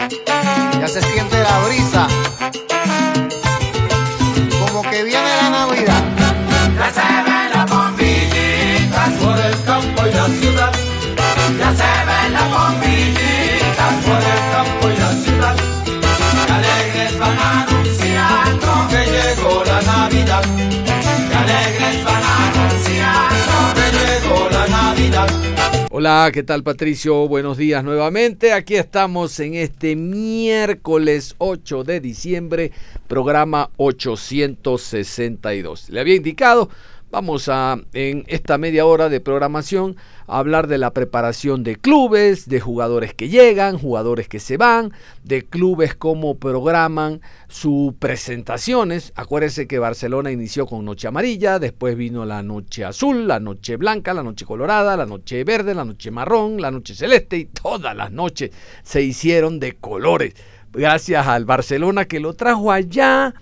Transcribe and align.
Ya 0.00 0.88
se 0.88 1.02
siente 1.02 1.42
la 1.42 1.58
brisa. 1.66 2.08
Como 4.58 4.80
que 4.82 5.02
viene 5.02 5.28
la 5.42 5.50
Navidad. 5.50 6.02
Ya 6.78 6.90
se 6.90 7.00
ven 7.26 7.50
las 7.52 7.68
bombillitas 7.68 9.10
por 9.20 9.38
el 9.38 9.62
campo 9.64 10.06
y 10.06 10.12
la 10.14 10.26
ciudad. 10.28 10.72
Ya 11.58 11.70
se 11.76 11.92
ven 12.08 12.32
las 12.32 12.50
bombillitas 12.50 13.94
por 14.06 14.22
el 14.32 14.40
campo 14.54 14.88
y 14.88 14.96
la 14.96 15.12
ciudad. 15.22 15.56
Que 16.46 16.52
alegres 16.52 17.18
van 17.18 17.38
anunciando 17.38 18.88
que 18.88 19.04
llegó 19.04 19.64
la 19.64 19.82
Navidad. 19.82 20.44
Que 21.28 21.36
alegres 21.36 22.04
van 22.04 22.22
anunciando 22.24 23.74
que 23.74 23.86
llegó 23.98 24.48
la 24.48 24.66
Navidad. 24.66 25.79
Hola, 25.92 26.30
¿qué 26.32 26.44
tal 26.44 26.62
Patricio? 26.62 27.26
Buenos 27.26 27.56
días 27.56 27.82
nuevamente. 27.82 28.52
Aquí 28.52 28.76
estamos 28.76 29.40
en 29.40 29.54
este 29.54 29.96
miércoles 29.96 31.34
8 31.38 31.82
de 31.82 31.98
diciembre, 31.98 32.70
programa 33.08 33.70
862. 33.76 35.90
Le 35.90 35.98
había 35.98 36.14
indicado, 36.14 36.70
vamos 37.10 37.48
a 37.48 37.76
en 37.92 38.24
esta 38.28 38.56
media 38.56 38.86
hora 38.86 39.08
de 39.08 39.20
programación 39.20 39.96
a 40.26 40.38
hablar 40.38 40.68
de 40.68 40.78
la 40.78 40.92
preparación 40.92 41.64
de 41.64 41.76
clubes, 41.76 42.48
de 42.48 42.60
jugadores 42.60 43.14
que 43.14 43.28
llegan, 43.28 43.78
jugadores 43.78 44.28
que 44.28 44.38
se 44.38 44.56
van, 44.56 44.92
de 45.24 45.44
clubes 45.44 45.94
cómo 45.96 46.38
programan 46.38 47.20
sus 47.48 47.94
presentaciones. 47.94 49.12
Acuérdense 49.16 49.66
que 49.66 49.80
Barcelona 49.80 50.30
inició 50.30 50.66
con 50.66 50.84
Noche 50.84 51.08
Amarilla, 51.08 51.58
después 51.58 51.96
vino 51.96 52.24
la 52.24 52.42
Noche 52.42 52.84
Azul, 52.84 53.26
la 53.26 53.40
Noche 53.40 53.76
Blanca, 53.76 54.14
la 54.14 54.22
Noche 54.22 54.44
Colorada, 54.44 54.96
la 54.96 55.06
Noche 55.06 55.42
Verde, 55.42 55.74
la 55.74 55.84
Noche 55.84 56.10
Marrón, 56.12 56.60
la 56.60 56.70
Noche 56.70 56.94
Celeste 56.94 57.38
y 57.38 57.44
todas 57.46 57.96
las 57.96 58.12
noches 58.12 58.50
se 58.82 59.02
hicieron 59.02 59.58
de 59.58 59.76
colores. 59.76 60.34
Gracias 60.72 61.26
al 61.26 61.44
Barcelona 61.44 62.04
que 62.04 62.20
lo 62.20 62.34
trajo 62.34 62.70
allá. 62.70 63.34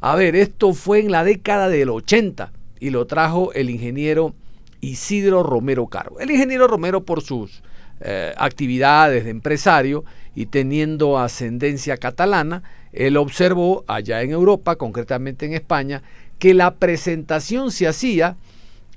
A 0.00 0.16
ver, 0.16 0.34
esto 0.34 0.72
fue 0.72 1.00
en 1.00 1.12
la 1.12 1.22
década 1.22 1.68
del 1.68 1.90
80 1.90 2.50
y 2.82 2.90
lo 2.90 3.06
trajo 3.06 3.52
el 3.52 3.70
ingeniero 3.70 4.34
Isidro 4.80 5.44
Romero 5.44 5.86
Caro. 5.86 6.18
El 6.18 6.32
ingeniero 6.32 6.66
Romero 6.66 7.04
por 7.04 7.22
sus 7.22 7.62
eh, 8.00 8.34
actividades 8.36 9.22
de 9.22 9.30
empresario 9.30 10.04
y 10.34 10.46
teniendo 10.46 11.16
ascendencia 11.16 11.96
catalana, 11.96 12.64
él 12.92 13.18
observó 13.18 13.84
allá 13.86 14.22
en 14.22 14.32
Europa, 14.32 14.74
concretamente 14.74 15.46
en 15.46 15.52
España, 15.52 16.02
que 16.40 16.54
la 16.54 16.74
presentación 16.74 17.70
se 17.70 17.86
hacía 17.86 18.36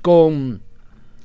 con 0.02 0.62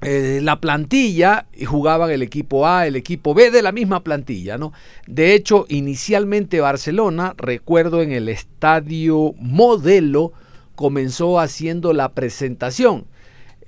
eh, 0.02 0.40
la 0.42 0.60
plantilla 0.60 1.46
y 1.54 1.64
jugaban 1.64 2.10
el 2.10 2.20
equipo 2.20 2.66
A, 2.66 2.86
el 2.86 2.94
equipo 2.94 3.32
B 3.32 3.50
de 3.50 3.62
la 3.62 3.72
misma 3.72 4.04
plantilla, 4.04 4.58
¿no? 4.58 4.74
De 5.06 5.32
hecho, 5.32 5.64
inicialmente 5.70 6.60
Barcelona, 6.60 7.32
recuerdo 7.38 8.02
en 8.02 8.12
el 8.12 8.28
estadio 8.28 9.32
Modelo, 9.38 10.34
comenzó 10.80 11.38
haciendo 11.38 11.92
la 11.92 12.14
presentación. 12.14 13.04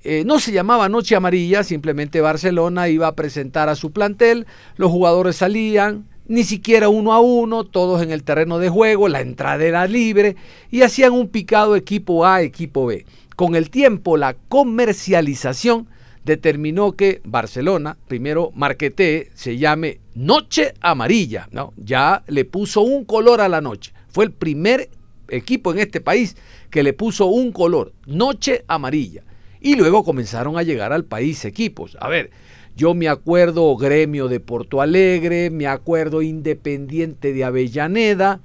Eh, 0.02 0.22
no 0.24 0.40
se 0.40 0.50
llamaba 0.50 0.88
Noche 0.88 1.14
Amarilla, 1.14 1.62
simplemente 1.62 2.22
Barcelona 2.22 2.88
iba 2.88 3.06
a 3.06 3.14
presentar 3.14 3.68
a 3.68 3.74
su 3.74 3.90
plantel, 3.90 4.46
los 4.76 4.90
jugadores 4.90 5.36
salían, 5.36 6.08
ni 6.26 6.42
siquiera 6.42 6.88
uno 6.88 7.12
a 7.12 7.20
uno, 7.20 7.64
todos 7.64 8.00
en 8.00 8.12
el 8.12 8.22
terreno 8.22 8.58
de 8.58 8.70
juego, 8.70 9.10
la 9.10 9.20
entrada 9.20 9.62
era 9.62 9.86
libre 9.86 10.36
y 10.70 10.80
hacían 10.80 11.12
un 11.12 11.28
picado 11.28 11.76
equipo 11.76 12.24
A, 12.24 12.40
equipo 12.40 12.86
B. 12.86 13.04
Con 13.36 13.56
el 13.56 13.68
tiempo, 13.68 14.16
la 14.16 14.34
comercialización 14.48 15.88
determinó 16.24 16.92
que 16.92 17.20
Barcelona, 17.24 17.98
primero 18.08 18.52
Marqueté, 18.54 19.32
se 19.34 19.58
llame 19.58 20.00
Noche 20.14 20.72
Amarilla, 20.80 21.46
¿no? 21.50 21.74
Ya 21.76 22.24
le 22.26 22.46
puso 22.46 22.80
un 22.80 23.04
color 23.04 23.42
a 23.42 23.50
la 23.50 23.60
noche. 23.60 23.92
Fue 24.08 24.24
el 24.24 24.32
primer 24.32 24.88
equipo 25.32 25.72
en 25.72 25.80
este 25.80 26.00
país 26.00 26.36
que 26.70 26.82
le 26.82 26.92
puso 26.92 27.26
un 27.26 27.52
color, 27.52 27.92
Noche 28.06 28.64
Amarilla. 28.68 29.24
Y 29.60 29.76
luego 29.76 30.04
comenzaron 30.04 30.58
a 30.58 30.62
llegar 30.62 30.92
al 30.92 31.04
país 31.04 31.44
equipos. 31.44 31.96
A 32.00 32.08
ver, 32.08 32.30
yo 32.76 32.94
me 32.94 33.08
acuerdo 33.08 33.76
Gremio 33.76 34.28
de 34.28 34.40
Porto 34.40 34.80
Alegre, 34.80 35.50
me 35.50 35.66
acuerdo 35.66 36.22
Independiente 36.22 37.32
de 37.32 37.44
Avellaneda, 37.44 38.40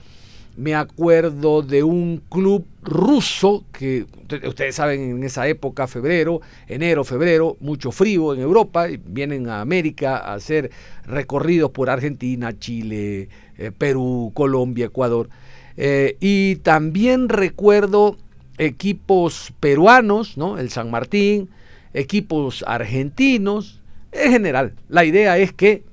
me 0.58 0.74
acuerdo 0.74 1.62
de 1.62 1.84
un 1.84 2.22
club 2.30 2.66
ruso 2.82 3.64
que 3.72 4.08
ustedes 4.44 4.76
saben 4.76 5.02
en 5.02 5.24
esa 5.24 5.48
época, 5.48 5.86
febrero, 5.86 6.42
enero, 6.68 7.04
febrero, 7.04 7.58
mucho 7.60 7.92
frío 7.92 8.34
en 8.34 8.42
Europa, 8.42 8.88
vienen 9.06 9.50
a 9.50 9.62
América 9.62 10.18
a 10.18 10.34
hacer 10.34 10.72
recorridos 11.06 11.70
por 11.70 11.92
Argentina, 11.92 12.58
Chile, 12.58 13.30
eh, 13.60 13.72
Perú, 13.78 14.32
Colombia, 14.34 14.88
Ecuador. 14.88 15.30
Eh, 15.78 16.18
y 16.20 16.56
también 16.58 17.30
recuerdo 17.30 18.18
equipos 18.58 19.54
peruanos, 19.60 20.38
¿no? 20.38 20.58
El 20.58 20.72
San 20.72 20.90
Martín, 20.90 21.50
equipos 21.94 22.64
argentinos. 22.68 23.80
En 24.12 24.32
general, 24.32 24.74
la 24.90 25.06
idea 25.06 25.38
es 25.38 25.54
que 25.54 25.84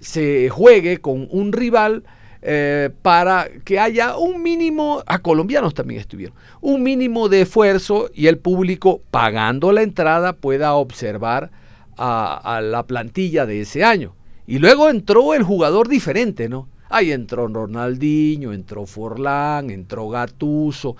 se 0.00 0.48
juegue 0.48 0.98
con 0.98 1.28
un 1.30 1.52
rival 1.52 2.02
eh, 2.42 2.90
para 3.02 3.48
que 3.64 3.78
haya 3.78 4.16
un 4.16 4.42
mínimo, 4.42 5.02
a 5.06 5.20
colombianos 5.20 5.74
también 5.74 6.00
estuvieron, 6.00 6.36
un 6.60 6.82
mínimo 6.82 7.28
de 7.28 7.42
esfuerzo 7.42 8.10
y 8.12 8.26
el 8.26 8.38
público 8.38 9.00
pagando 9.10 9.70
la 9.70 9.82
entrada 9.82 10.32
pueda 10.32 10.74
observar 10.74 11.52
a, 11.96 12.60
la 12.62 12.82
plantilla 12.84 13.46
de 13.46 13.60
ese 13.60 13.84
año. 13.84 14.16
Y 14.46 14.58
luego 14.58 14.90
entró 14.90 15.34
el 15.34 15.44
jugador 15.44 15.88
diferente, 15.88 16.48
¿no? 16.48 16.68
Ahí 16.88 17.12
entró 17.12 17.46
Ronaldinho, 17.46 18.52
entró 18.52 18.86
Forlán, 18.86 19.70
entró 19.70 20.08
Gatuso, 20.08 20.96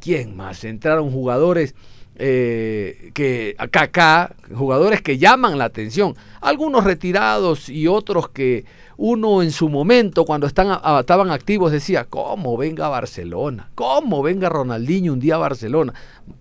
¿Quién 0.00 0.36
más? 0.36 0.64
Entraron 0.64 1.10
jugadores 1.10 1.74
eh, 2.16 3.10
que 3.12 3.54
acá, 3.58 4.34
jugadores 4.54 5.02
que 5.02 5.18
llaman 5.18 5.58
la 5.58 5.64
atención. 5.64 6.14
Algunos 6.40 6.84
retirados 6.84 7.68
y 7.68 7.86
otros 7.86 8.28
que 8.30 8.64
uno 8.98 9.42
en 9.42 9.52
su 9.52 9.68
momento, 9.68 10.24
cuando 10.24 10.46
están, 10.46 10.78
estaban 10.98 11.30
activos, 11.30 11.70
decía, 11.70 12.04
¿cómo 12.04 12.56
venga 12.56 12.88
Barcelona? 12.88 13.70
¿Cómo 13.74 14.22
venga 14.22 14.48
Ronaldinho 14.48 15.12
un 15.12 15.20
día 15.20 15.34
a 15.34 15.38
Barcelona? 15.38 15.92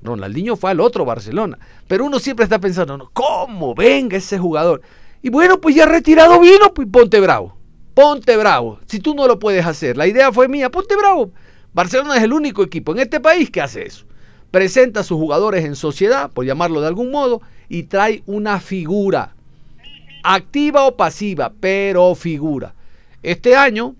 Ronaldinho 0.01 0.55
fue 0.55 0.71
al 0.71 0.79
otro 0.79 1.03
Barcelona. 1.03 1.59
Pero 1.87 2.05
uno 2.05 2.19
siempre 2.19 2.43
está 2.43 2.59
pensando, 2.59 3.09
¿cómo 3.13 3.75
venga 3.75 4.17
ese 4.17 4.37
jugador? 4.37 4.81
Y 5.21 5.29
bueno, 5.29 5.59
pues 5.59 5.75
ya 5.75 5.85
retirado 5.85 6.39
vino, 6.39 6.73
pues 6.73 6.87
ponte 6.87 7.19
bravo. 7.19 7.57
Ponte 7.93 8.37
bravo. 8.37 8.79
Si 8.85 8.99
tú 8.99 9.13
no 9.13 9.27
lo 9.27 9.39
puedes 9.39 9.65
hacer, 9.65 9.97
la 9.97 10.07
idea 10.07 10.31
fue 10.31 10.47
mía, 10.47 10.69
ponte 10.69 10.95
bravo. 10.95 11.31
Barcelona 11.73 12.15
es 12.17 12.23
el 12.23 12.31
único 12.31 12.63
equipo 12.63 12.93
en 12.93 12.99
este 12.99 13.19
país 13.19 13.51
que 13.51 13.61
hace 13.61 13.85
eso. 13.85 14.05
Presenta 14.49 15.01
a 15.01 15.03
sus 15.03 15.17
jugadores 15.17 15.65
en 15.65 15.75
sociedad, 15.75 16.31
por 16.31 16.45
llamarlo 16.45 16.79
de 16.79 16.87
algún 16.87 17.11
modo, 17.11 17.41
y 17.67 17.83
trae 17.83 18.23
una 18.25 18.61
figura, 18.61 19.34
activa 20.25 20.85
o 20.85 20.97
pasiva, 20.97 21.53
pero 21.59 22.15
figura. 22.15 22.73
Este 23.21 23.55
año 23.55 23.95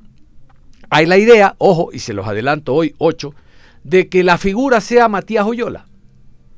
hay 0.89 1.05
la 1.05 1.17
idea, 1.17 1.55
ojo, 1.59 1.89
y 1.93 1.99
se 1.99 2.13
los 2.13 2.27
adelanto 2.27 2.73
hoy, 2.73 2.95
8, 2.97 3.33
de 3.83 4.09
que 4.09 4.23
la 4.23 4.37
figura 4.37 4.81
sea 4.81 5.07
Matías 5.07 5.45
Oyola. 5.45 5.85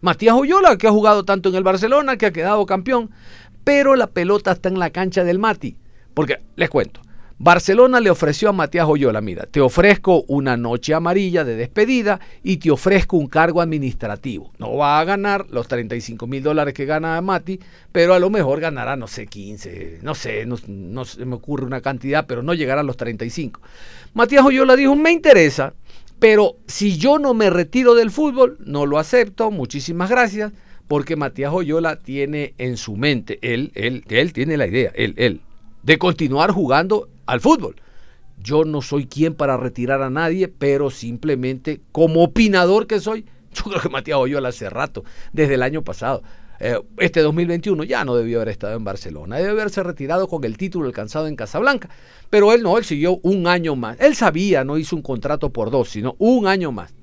Matías 0.01 0.35
Oyola, 0.35 0.77
que 0.77 0.87
ha 0.87 0.91
jugado 0.91 1.25
tanto 1.25 1.49
en 1.49 1.55
el 1.55 1.63
Barcelona, 1.63 2.17
que 2.17 2.27
ha 2.27 2.31
quedado 2.31 2.65
campeón, 2.65 3.11
pero 3.63 3.95
la 3.95 4.07
pelota 4.07 4.53
está 4.53 4.69
en 4.69 4.79
la 4.79 4.91
cancha 4.91 5.23
del 5.23 5.39
Mati. 5.39 5.75
Porque, 6.13 6.39
les 6.55 6.69
cuento, 6.69 7.01
Barcelona 7.39 7.99
le 7.99 8.09
ofreció 8.09 8.49
a 8.49 8.51
Matías 8.51 8.87
Oyola, 8.87 9.21
mira, 9.21 9.45
te 9.45 9.61
ofrezco 9.61 10.23
una 10.27 10.57
noche 10.57 10.95
amarilla 10.95 11.43
de 11.43 11.55
despedida 11.55 12.19
y 12.41 12.57
te 12.57 12.71
ofrezco 12.71 13.15
un 13.15 13.27
cargo 13.27 13.61
administrativo. 13.61 14.51
No 14.57 14.75
va 14.75 14.99
a 14.99 15.03
ganar 15.03 15.45
los 15.51 15.67
35 15.67 16.25
mil 16.25 16.41
dólares 16.41 16.73
que 16.73 16.85
gana 16.85 17.21
Mati, 17.21 17.59
pero 17.91 18.15
a 18.15 18.19
lo 18.19 18.31
mejor 18.31 18.59
ganará, 18.59 18.95
no 18.95 19.05
sé, 19.05 19.27
15, 19.27 19.99
no 20.01 20.15
sé, 20.15 20.47
no, 20.47 21.05
se 21.05 21.25
me 21.25 21.35
ocurre 21.35 21.63
una 21.63 21.81
cantidad, 21.81 22.25
pero 22.25 22.41
no 22.41 22.55
llegará 22.55 22.81
a 22.81 22.83
los 22.83 22.97
35. 22.97 23.61
Matías 24.15 24.43
Oyola 24.43 24.75
dijo, 24.75 24.95
me 24.95 25.11
interesa, 25.11 25.75
pero 26.17 26.55
si 26.65 26.97
yo 26.97 27.19
no 27.19 27.35
me 27.35 27.51
retiro 27.51 27.93
del 27.93 28.09
fútbol, 28.09 28.57
no 28.65 28.87
lo 28.87 28.97
acepto, 28.97 29.51
muchísimas 29.51 30.09
gracias, 30.09 30.53
porque 30.87 31.15
Matías 31.15 31.53
Oyola 31.53 31.97
tiene 31.97 32.55
en 32.57 32.77
su 32.77 32.95
mente, 32.95 33.37
él, 33.43 33.71
él, 33.75 34.05
él 34.09 34.33
tiene 34.33 34.57
la 34.57 34.65
idea, 34.65 34.91
él, 34.95 35.13
él, 35.17 35.41
de 35.83 35.99
continuar 35.99 36.49
jugando 36.49 37.09
al 37.27 37.41
fútbol. 37.41 37.75
Yo 38.41 38.63
no 38.65 38.81
soy 38.81 39.07
quien 39.07 39.35
para 39.35 39.57
retirar 39.57 40.01
a 40.01 40.09
nadie, 40.09 40.47
pero 40.47 40.89
simplemente 40.89 41.81
como 41.91 42.23
opinador 42.23 42.87
que 42.87 42.99
soy, 42.99 43.25
yo 43.53 43.63
creo 43.63 43.81
que 43.81 43.89
Matías 43.89 44.17
Oyola 44.17 44.49
hace 44.49 44.69
rato, 44.69 45.03
desde 45.33 45.55
el 45.55 45.63
año 45.63 45.83
pasado. 45.83 46.23
Eh, 46.59 46.79
este 46.97 47.21
2021 47.21 47.83
ya 47.83 48.03
no 48.03 48.15
debió 48.15 48.37
haber 48.39 48.49
estado 48.49 48.75
en 48.75 48.83
Barcelona, 48.83 49.37
debe 49.37 49.51
haberse 49.51 49.83
retirado 49.83 50.27
con 50.27 50.43
el 50.43 50.57
título 50.57 50.87
alcanzado 50.87 51.27
en 51.27 51.35
Casablanca, 51.35 51.89
pero 52.31 52.51
él 52.51 52.63
no, 52.63 52.79
él 52.79 52.83
siguió 52.83 53.19
un 53.21 53.47
año 53.47 53.75
más. 53.75 53.99
Él 53.99 54.15
sabía, 54.15 54.63
no 54.63 54.77
hizo 54.77 54.95
un 54.95 55.03
contrato 55.03 55.51
por 55.51 55.69
dos, 55.69 55.89
sino 55.89 56.15
un 56.17 56.47
año 56.47 56.71
más. 56.71 56.93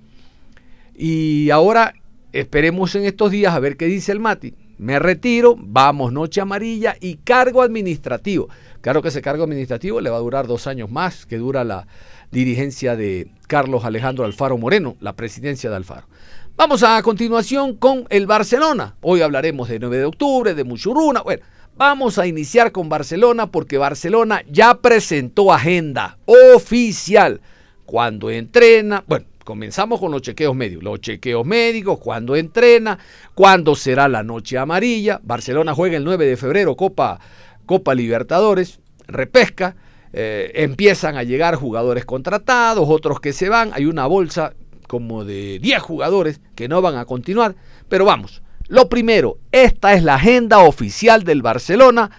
Y 0.97 1.51
ahora 1.51 1.95
esperemos 2.33 2.95
en 2.95 3.05
estos 3.05 3.31
días 3.31 3.55
a 3.55 3.61
ver 3.61 3.77
qué 3.77 3.87
dice 3.87 4.13
el 4.13 4.21
Mati. 4.21 4.55
Me 4.77 4.99
retiro, 4.99 5.55
vamos, 5.57 6.13
noche 6.13 6.41
amarilla 6.41 6.97
y 7.01 7.17
cargo 7.17 7.63
administrativo. 7.63 8.49
Claro 8.85 9.01
que 9.01 9.09
ese 9.09 9.23
cargo 9.23 9.45
administrativo 9.45 9.99
le 10.03 10.11
va 10.11 10.19
a 10.19 10.21
durar 10.21 10.47
dos 10.47 10.67
años 10.67 10.91
más 10.91 11.25
que 11.25 11.39
dura 11.39 11.65
la 11.65 11.87
dirigencia 12.31 12.97
de 12.97 13.31
Carlos 13.47 13.87
Alejandro 13.87 14.27
Alfaro 14.27 14.59
Moreno, 14.59 14.99
la 15.01 15.15
presidencia 15.15 15.71
de 15.71 15.77
Alfaro. 15.77 16.07
Vamos 16.55 16.83
a 16.83 17.03
continuación 17.03 17.79
con 17.79 18.05
el 18.11 18.27
Barcelona. 18.27 18.97
Hoy 19.01 19.23
hablaremos 19.23 19.71
de 19.71 19.79
9 19.79 19.97
de 19.97 20.05
octubre, 20.05 20.53
de 20.53 20.65
Muchuruna. 20.65 21.23
Bueno, 21.23 21.43
vamos 21.79 22.19
a 22.19 22.27
iniciar 22.27 22.73
con 22.73 22.91
Barcelona 22.91 23.51
porque 23.51 23.79
Barcelona 23.79 24.43
ya 24.51 24.75
presentó 24.75 25.51
agenda 25.51 26.19
oficial. 26.27 27.41
Cuando 27.87 28.29
entrena, 28.29 29.03
bueno, 29.07 29.25
comenzamos 29.45 29.99
con 29.99 30.13
los 30.13 30.21
chequeos 30.21 30.55
médicos. 30.55 30.85
Los 30.85 31.01
chequeos 31.01 31.47
médicos, 31.47 32.01
cuando 32.01 32.37
entrena, 32.37 32.99
cuándo 33.35 33.77
será 33.77 34.09
la 34.09 34.23
noche 34.23 34.59
amarilla. 34.59 35.23
Barcelona 35.23 35.73
juega 35.73 35.97
el 35.97 36.05
9 36.05 36.27
de 36.27 36.37
febrero 36.37 36.77
Copa, 36.77 37.19
Copa 37.67 37.95
Libertadores, 37.95 38.81
repesca. 39.07 39.77
Eh, 40.13 40.53
empiezan 40.63 41.17
a 41.17 41.25
llegar 41.25 41.57
jugadores 41.57 42.05
contratados, 42.05 42.89
otros 42.89 43.21
que 43.21 43.33
se 43.33 43.49
van. 43.49 43.73
Hay 43.75 43.87
una 43.87 44.07
bolsa 44.07 44.55
como 44.87 45.25
de 45.25 45.59
10 45.59 45.83
jugadores 45.83 46.41
que 46.55 46.69
no 46.69 46.81
van 46.83 46.97
a 46.97 47.05
continuar. 47.05 47.57
Pero 47.89 48.05
vamos, 48.05 48.43
lo 48.69 48.89
primero, 48.89 49.39
esta 49.53 49.95
es 49.95 50.03
la 50.03 50.15
agenda 50.15 50.61
oficial 50.61 51.25
del 51.25 51.43
Barcelona 51.43 52.11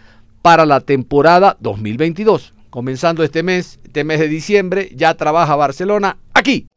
para 0.42 0.66
la 0.66 0.82
temporada 0.82 1.58
2022. 1.60 2.54
Comenzando 2.70 3.24
este 3.24 3.42
mes, 3.42 3.80
este 3.84 4.04
mes 4.04 4.20
de 4.20 4.28
diciembre, 4.28 4.92
ya 4.94 5.16
trabaja 5.16 5.56
Barcelona 5.56 6.20
aquí. 6.34 6.68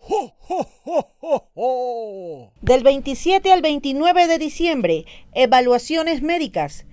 Del 2.62 2.82
27 2.82 3.52
al 3.52 3.60
29 3.60 4.26
de 4.26 4.38
diciembre, 4.38 5.04
evaluaciones 5.34 6.22
médicas. 6.22 6.86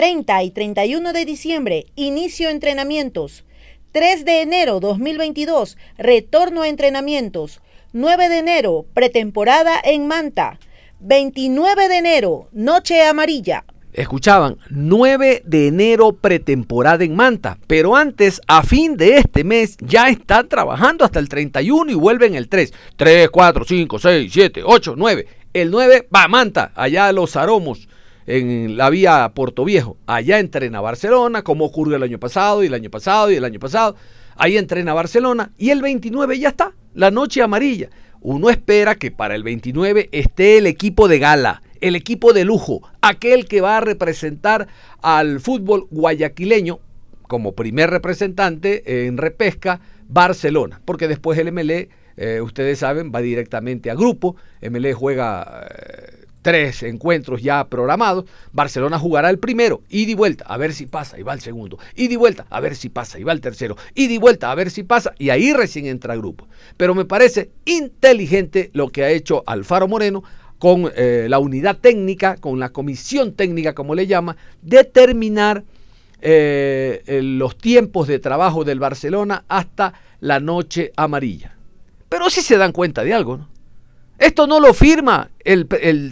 30 0.00 0.44
y 0.44 0.50
31 0.50 1.12
de 1.12 1.26
diciembre, 1.26 1.84
inicio 1.94 2.48
entrenamientos. 2.48 3.44
3 3.92 4.24
de 4.24 4.40
enero 4.40 4.80
2022, 4.80 5.76
retorno 5.98 6.62
a 6.62 6.68
entrenamientos. 6.68 7.60
9 7.92 8.30
de 8.30 8.38
enero, 8.38 8.86
pretemporada 8.94 9.78
en 9.84 10.06
Manta. 10.06 10.58
29 11.00 11.90
de 11.90 11.98
enero, 11.98 12.48
noche 12.52 13.02
amarilla. 13.02 13.66
Escuchaban, 13.92 14.56
9 14.70 15.42
de 15.44 15.66
enero 15.66 16.12
pretemporada 16.12 17.04
en 17.04 17.14
Manta, 17.14 17.58
pero 17.66 17.94
antes, 17.94 18.40
a 18.46 18.62
fin 18.62 18.96
de 18.96 19.18
este 19.18 19.44
mes, 19.44 19.76
ya 19.82 20.08
están 20.08 20.48
trabajando 20.48 21.04
hasta 21.04 21.18
el 21.18 21.28
31 21.28 21.92
y 21.92 21.94
vuelven 21.94 22.36
el 22.36 22.48
3. 22.48 22.72
3, 22.96 23.28
4, 23.28 23.64
5, 23.66 23.98
6, 23.98 24.32
7, 24.32 24.62
8, 24.64 24.94
9. 24.96 25.26
El 25.52 25.70
9 25.70 26.08
va 26.14 26.24
a 26.24 26.28
Manta, 26.28 26.72
allá 26.74 27.08
a 27.08 27.12
los 27.12 27.36
aromos 27.36 27.86
en 28.30 28.76
la 28.76 28.90
vía 28.90 29.32
Puerto 29.34 29.64
Viejo. 29.64 29.96
Allá 30.06 30.38
entrena 30.38 30.80
Barcelona, 30.80 31.42
como 31.42 31.64
ocurrió 31.64 31.96
el 31.96 32.02
año 32.04 32.20
pasado 32.20 32.62
y 32.62 32.66
el 32.66 32.74
año 32.74 32.88
pasado 32.88 33.30
y 33.30 33.34
el 33.34 33.44
año 33.44 33.58
pasado. 33.58 33.96
Ahí 34.36 34.56
entrena 34.56 34.94
Barcelona 34.94 35.52
y 35.58 35.70
el 35.70 35.82
29 35.82 36.38
ya 36.38 36.50
está, 36.50 36.72
la 36.94 37.10
noche 37.10 37.42
amarilla. 37.42 37.90
Uno 38.20 38.48
espera 38.50 38.94
que 38.94 39.10
para 39.10 39.34
el 39.34 39.42
29 39.42 40.10
esté 40.12 40.58
el 40.58 40.66
equipo 40.66 41.08
de 41.08 41.18
gala, 41.18 41.62
el 41.80 41.96
equipo 41.96 42.32
de 42.32 42.44
lujo, 42.44 42.82
aquel 43.02 43.46
que 43.46 43.60
va 43.60 43.78
a 43.78 43.80
representar 43.80 44.68
al 45.02 45.40
fútbol 45.40 45.88
guayaquileño 45.90 46.78
como 47.22 47.52
primer 47.52 47.90
representante 47.90 49.06
en 49.06 49.16
repesca 49.16 49.80
Barcelona, 50.08 50.80
porque 50.84 51.08
después 51.08 51.38
el 51.38 51.52
MLE, 51.52 51.88
eh, 52.16 52.40
ustedes 52.42 52.78
saben, 52.78 53.10
va 53.14 53.20
directamente 53.22 53.90
a 53.90 53.94
grupo, 53.94 54.36
MLE 54.62 54.92
juega... 54.92 55.66
Eh, 55.68 56.19
tres 56.42 56.82
encuentros 56.82 57.42
ya 57.42 57.68
programados. 57.68 58.24
Barcelona 58.52 58.98
jugará 58.98 59.30
el 59.30 59.38
primero, 59.38 59.82
y 59.88 60.10
y 60.10 60.14
vuelta, 60.14 60.44
a 60.46 60.56
ver 60.56 60.72
si 60.72 60.86
pasa, 60.86 61.18
y 61.18 61.22
va 61.22 61.34
el 61.34 61.40
segundo. 61.40 61.78
y 61.94 62.12
y 62.12 62.16
vuelta, 62.16 62.46
a 62.50 62.60
ver 62.60 62.76
si 62.76 62.88
pasa, 62.88 63.18
y 63.18 63.24
va 63.24 63.32
el 63.32 63.40
tercero. 63.40 63.76
y 63.94 64.12
y 64.12 64.18
vuelta, 64.18 64.50
a 64.50 64.54
ver 64.54 64.70
si 64.70 64.82
pasa, 64.82 65.12
y 65.18 65.30
ahí 65.30 65.52
recién 65.52 65.86
entra 65.86 66.16
grupo. 66.16 66.48
Pero 66.76 66.94
me 66.94 67.04
parece 67.04 67.50
inteligente 67.64 68.70
lo 68.72 68.88
que 68.88 69.04
ha 69.04 69.10
hecho 69.10 69.42
Alfaro 69.46 69.88
Moreno 69.88 70.22
con 70.58 70.90
eh, 70.94 71.26
la 71.28 71.38
unidad 71.38 71.78
técnica, 71.78 72.36
con 72.36 72.58
la 72.58 72.68
comisión 72.68 73.32
técnica, 73.32 73.74
como 73.74 73.94
le 73.94 74.06
llama, 74.06 74.36
determinar 74.60 75.64
eh, 76.20 77.20
los 77.22 77.56
tiempos 77.56 78.06
de 78.06 78.18
trabajo 78.18 78.64
del 78.64 78.78
Barcelona 78.78 79.44
hasta 79.48 79.94
la 80.20 80.38
noche 80.38 80.92
amarilla. 80.96 81.56
Pero 82.10 82.28
sí 82.28 82.42
se 82.42 82.58
dan 82.58 82.72
cuenta 82.72 83.04
de 83.04 83.14
algo, 83.14 83.38
¿no? 83.38 83.48
Esto 84.20 84.46
no 84.46 84.60
lo 84.60 84.74
firma 84.74 85.30
el, 85.42 85.66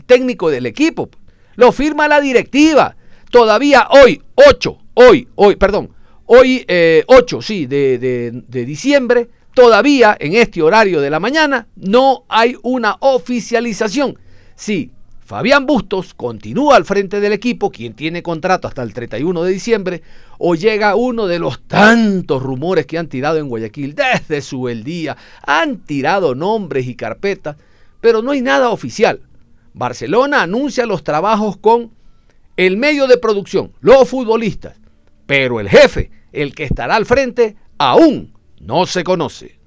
técnico 0.07 0.49
del 0.49 0.65
equipo, 0.65 1.11
lo 1.57 1.73
firma 1.73 2.09
la 2.09 2.23
directiva. 2.23 2.97
Todavía 3.31 3.87
hoy, 3.91 4.23
8, 4.35 4.79
hoy, 4.95 5.29
hoy, 5.35 5.57
perdón, 5.57 5.91
hoy 6.25 6.65
8, 7.07 7.39
eh, 7.39 7.43
sí, 7.43 7.67
de, 7.67 7.99
de 7.99 8.65
diciembre, 8.65 9.29
todavía 9.53 10.17
en 10.19 10.35
este 10.35 10.63
horario 10.63 11.03
de 11.03 11.11
la 11.11 11.21
mañana 11.21 11.69
no 11.77 12.25
hay 12.31 12.57
una 12.63 12.97
oficialización. 13.01 14.19
Sí, 14.57 14.91
Fabián 15.21 15.67
Bustos 15.67 16.15
continúa 16.15 16.77
al 16.77 16.87
frente 16.87 17.21
del 17.21 17.35
equipo, 17.35 17.71
quien 17.71 17.93
tiene 17.93 18.23
contrato 18.23 18.67
hasta 18.67 18.83
el 18.83 18.95
31 18.95 19.43
de 19.43 19.53
diciembre, 19.53 20.03
o 20.39 20.55
llega 20.55 20.97
uno 20.97 21.27
de 21.27 21.39
los 21.39 21.61
tantos 21.65 22.43
rumores 22.43 22.87
que 22.87 22.97
han 22.97 23.09
tirado 23.09 23.37
en 23.37 23.51
Guayaquil 23.51 23.95
desde 23.95 24.41
su 24.41 24.71
el 24.71 24.83
día, 24.83 25.19
han 25.47 25.81
tirado 25.81 26.35
nombres 26.35 26.87
y 26.87 26.95
carpetas 26.95 27.57
pero 28.01 28.23
no 28.23 28.31
hay 28.31 28.41
nada 28.41 28.71
oficial. 28.71 29.23
Barcelona 29.75 30.43
anuncia 30.43 30.87
los 30.87 31.05
trabajos 31.05 31.57
con 31.57 31.93
el 32.57 32.77
medio 32.77 33.07
de 33.07 33.19
producción, 33.19 33.73
los 33.81 34.09
futbolistas, 34.09 34.81
pero 35.27 35.61
el 35.61 35.69
jefe, 35.69 36.11
el 36.33 36.55
que 36.55 36.65
estará 36.65 36.97
al 36.97 37.07
frente, 37.07 37.57
aún 37.79 38.35
no 38.61 38.87
se 38.87 39.05
conoce. 39.05 39.61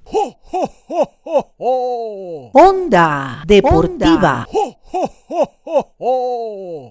Onda 2.52 3.42
Deportiva. 3.46 4.46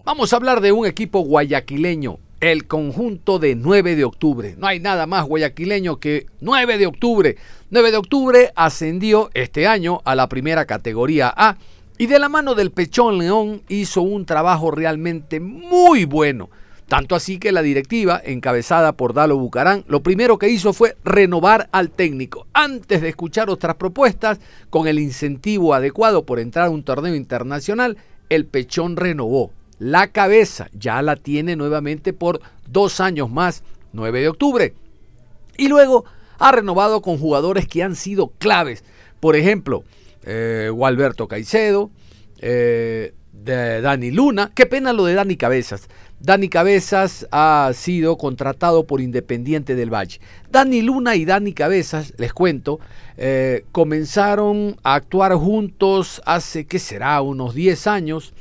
Vamos 0.03 0.33
a 0.33 0.35
hablar 0.35 0.61
de 0.61 0.71
un 0.71 0.87
equipo 0.87 1.19
guayaquileño, 1.19 2.17
el 2.39 2.67
conjunto 2.67 3.37
de 3.37 3.55
9 3.55 3.95
de 3.95 4.03
octubre. 4.03 4.55
No 4.57 4.65
hay 4.65 4.79
nada 4.79 5.05
más 5.05 5.25
guayaquileño 5.25 5.99
que 5.99 6.25
9 6.39 6.79
de 6.79 6.87
octubre. 6.87 7.37
9 7.71 7.91
de 7.91 7.97
octubre 7.97 8.51
ascendió 8.57 9.29
este 9.33 9.65
año 9.65 10.01
a 10.03 10.13
la 10.13 10.27
primera 10.27 10.65
categoría 10.65 11.33
A 11.33 11.55
y 11.97 12.07
de 12.07 12.19
la 12.19 12.27
mano 12.27 12.53
del 12.53 12.71
Pechón 12.71 13.17
León 13.17 13.61
hizo 13.69 14.01
un 14.01 14.25
trabajo 14.25 14.71
realmente 14.71 15.39
muy 15.39 16.03
bueno. 16.03 16.49
Tanto 16.89 17.15
así 17.15 17.39
que 17.39 17.53
la 17.53 17.61
directiva, 17.61 18.21
encabezada 18.25 18.91
por 18.91 19.13
Dalo 19.13 19.37
Bucarán, 19.37 19.85
lo 19.87 20.03
primero 20.03 20.37
que 20.37 20.49
hizo 20.49 20.73
fue 20.73 20.97
renovar 21.05 21.69
al 21.71 21.91
técnico. 21.91 22.45
Antes 22.51 23.01
de 23.01 23.07
escuchar 23.07 23.49
otras 23.49 23.75
propuestas, 23.75 24.41
con 24.69 24.89
el 24.89 24.99
incentivo 24.99 25.73
adecuado 25.73 26.25
por 26.25 26.41
entrar 26.41 26.65
a 26.65 26.71
un 26.71 26.83
torneo 26.83 27.15
internacional, 27.15 27.95
el 28.27 28.47
Pechón 28.47 28.97
renovó. 28.97 29.53
La 29.79 30.09
cabeza 30.09 30.67
ya 30.73 31.01
la 31.01 31.15
tiene 31.15 31.55
nuevamente 31.55 32.11
por 32.11 32.41
dos 32.67 32.99
años 32.99 33.31
más, 33.31 33.63
9 33.93 34.19
de 34.19 34.27
octubre. 34.27 34.73
Y 35.57 35.69
luego 35.69 36.03
ha 36.41 36.51
renovado 36.51 37.03
con 37.03 37.19
jugadores 37.19 37.67
que 37.67 37.83
han 37.83 37.95
sido 37.95 38.29
claves. 38.39 38.83
Por 39.19 39.35
ejemplo, 39.35 39.83
eh, 40.23 40.69
Gualberto 40.73 41.27
Caicedo, 41.27 41.91
eh, 42.39 43.13
Dani 43.31 44.09
Luna. 44.09 44.51
Qué 44.55 44.65
pena 44.65 44.91
lo 44.91 45.05
de 45.05 45.13
Dani 45.13 45.37
Cabezas. 45.37 45.87
Dani 46.19 46.49
Cabezas 46.49 47.27
ha 47.31 47.69
sido 47.75 48.17
contratado 48.17 48.87
por 48.87 49.01
Independiente 49.01 49.75
del 49.75 49.93
Valle. 49.93 50.19
Dani 50.49 50.81
Luna 50.81 51.15
y 51.15 51.25
Dani 51.25 51.53
Cabezas, 51.53 52.13
les 52.17 52.33
cuento, 52.33 52.79
eh, 53.17 53.65
comenzaron 53.71 54.77
a 54.83 54.95
actuar 54.95 55.35
juntos 55.35 56.23
hace, 56.25 56.65
¿qué 56.65 56.79
será? 56.79 57.21
Unos 57.21 57.53
10 57.53 57.85
años. 57.85 58.33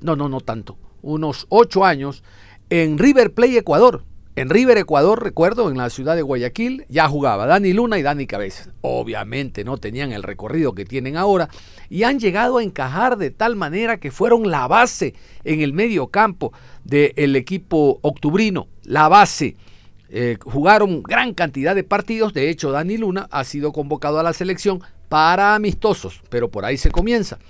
No, 0.00 0.14
no, 0.14 0.28
no 0.28 0.40
tanto. 0.40 0.76
Unos 1.02 1.46
8 1.48 1.84
años 1.84 2.22
en 2.70 2.98
River 2.98 3.34
Plate 3.34 3.58
Ecuador. 3.58 4.04
En 4.38 4.50
River, 4.50 4.78
Ecuador, 4.78 5.20
recuerdo, 5.20 5.68
en 5.68 5.78
la 5.78 5.90
ciudad 5.90 6.14
de 6.14 6.22
Guayaquil, 6.22 6.84
ya 6.88 7.08
jugaba 7.08 7.44
Dani 7.44 7.72
Luna 7.72 7.98
y 7.98 8.02
Dani 8.02 8.28
Cabezas. 8.28 8.70
Obviamente 8.82 9.64
no 9.64 9.78
tenían 9.78 10.12
el 10.12 10.22
recorrido 10.22 10.76
que 10.76 10.84
tienen 10.84 11.16
ahora 11.16 11.48
y 11.90 12.04
han 12.04 12.20
llegado 12.20 12.58
a 12.58 12.62
encajar 12.62 13.18
de 13.18 13.32
tal 13.32 13.56
manera 13.56 13.96
que 13.96 14.12
fueron 14.12 14.48
la 14.48 14.68
base 14.68 15.14
en 15.42 15.60
el 15.60 15.72
medio 15.72 16.06
campo 16.06 16.52
del 16.84 17.34
equipo 17.34 17.98
octubrino. 18.02 18.68
La 18.84 19.08
base. 19.08 19.56
Eh, 20.08 20.38
jugaron 20.40 21.02
gran 21.02 21.34
cantidad 21.34 21.74
de 21.74 21.82
partidos. 21.82 22.32
De 22.32 22.48
hecho, 22.48 22.70
Dani 22.70 22.96
Luna 22.96 23.26
ha 23.32 23.42
sido 23.42 23.72
convocado 23.72 24.20
a 24.20 24.22
la 24.22 24.32
selección 24.32 24.80
para 25.08 25.56
amistosos, 25.56 26.22
pero 26.30 26.48
por 26.48 26.64
ahí 26.64 26.76
se 26.76 26.92
comienza. 26.92 27.40